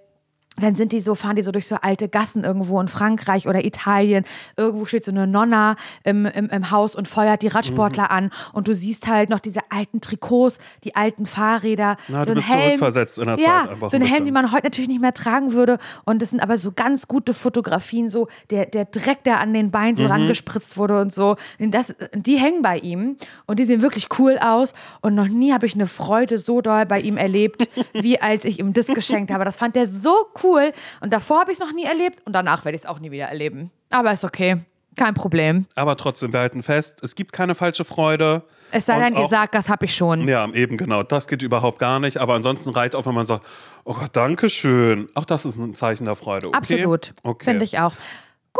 [0.61, 3.64] dann sind die so, fahren die so durch so alte Gassen irgendwo in Frankreich oder
[3.64, 4.24] Italien.
[4.56, 8.11] Irgendwo steht so eine Nonna im, im, im Haus und feuert die Radsportler Mhm.
[8.11, 8.30] an.
[8.52, 12.34] Und du siehst halt noch diese alten Trikots, die alten Fahrräder, Na, so du ein
[12.36, 12.62] bist Helm.
[12.78, 15.14] zurückversetzt in der ja, Zeit einfach so ein Helm, den man heute natürlich nicht mehr
[15.14, 15.78] tragen würde.
[16.04, 19.70] Und das sind aber so ganz gute Fotografien, so der, der Dreck, der an den
[19.70, 20.11] Beinen so Mhm.
[20.11, 21.36] rangespritzt wurde und so.
[21.59, 24.72] Und das, die hängen bei ihm und die sehen wirklich cool aus.
[25.02, 28.59] Und noch nie habe ich eine Freude so doll bei ihm erlebt, wie als ich
[28.59, 29.44] ihm das geschenkt habe.
[29.44, 30.47] Das fand er so cool.
[30.57, 33.11] Und davor habe ich es noch nie erlebt und danach werde ich es auch nie
[33.11, 33.70] wieder erleben.
[33.90, 34.59] Aber ist okay.
[34.96, 35.66] Kein Problem.
[35.76, 38.42] Aber trotzdem, wir halten fest, es gibt keine falsche Freude.
[38.70, 40.26] Es sei denn, ihr sagt, das habe ich schon.
[40.28, 41.03] Ja, eben genau.
[41.03, 42.18] Das geht überhaupt gar nicht.
[42.18, 43.46] Aber ansonsten reicht auch, wenn man sagt,
[43.84, 45.09] oh Gott, danke schön.
[45.14, 46.49] Auch das ist ein Zeichen der Freude.
[46.49, 46.57] Okay?
[46.57, 47.12] Absolut.
[47.22, 47.44] Okay.
[47.44, 47.92] Finde ich auch.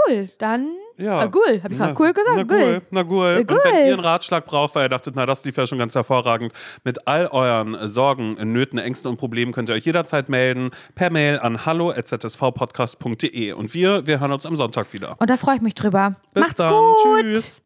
[0.07, 0.69] Cool, dann.
[0.99, 1.23] Ja.
[1.25, 2.37] Äh, cool, habe ich gerade cool gesagt.
[2.37, 3.27] Na cool, na cool.
[3.27, 5.79] Äh, Und wenn ihr einen Ratschlag braucht, weil ihr dachtet, na, das lief ja schon
[5.79, 6.53] ganz hervorragend,
[6.85, 11.39] mit all euren Sorgen, Nöten, Ängsten und Problemen könnt ihr euch jederzeit melden per Mail
[11.39, 13.53] an hallo.zsvpodcast.de.
[13.53, 15.15] Und wir, wir hören uns am Sonntag wieder.
[15.21, 16.17] Und da freue ich mich drüber.
[16.35, 16.69] Bis Macht's dann.
[16.73, 17.23] gut.
[17.23, 17.63] Tschüss.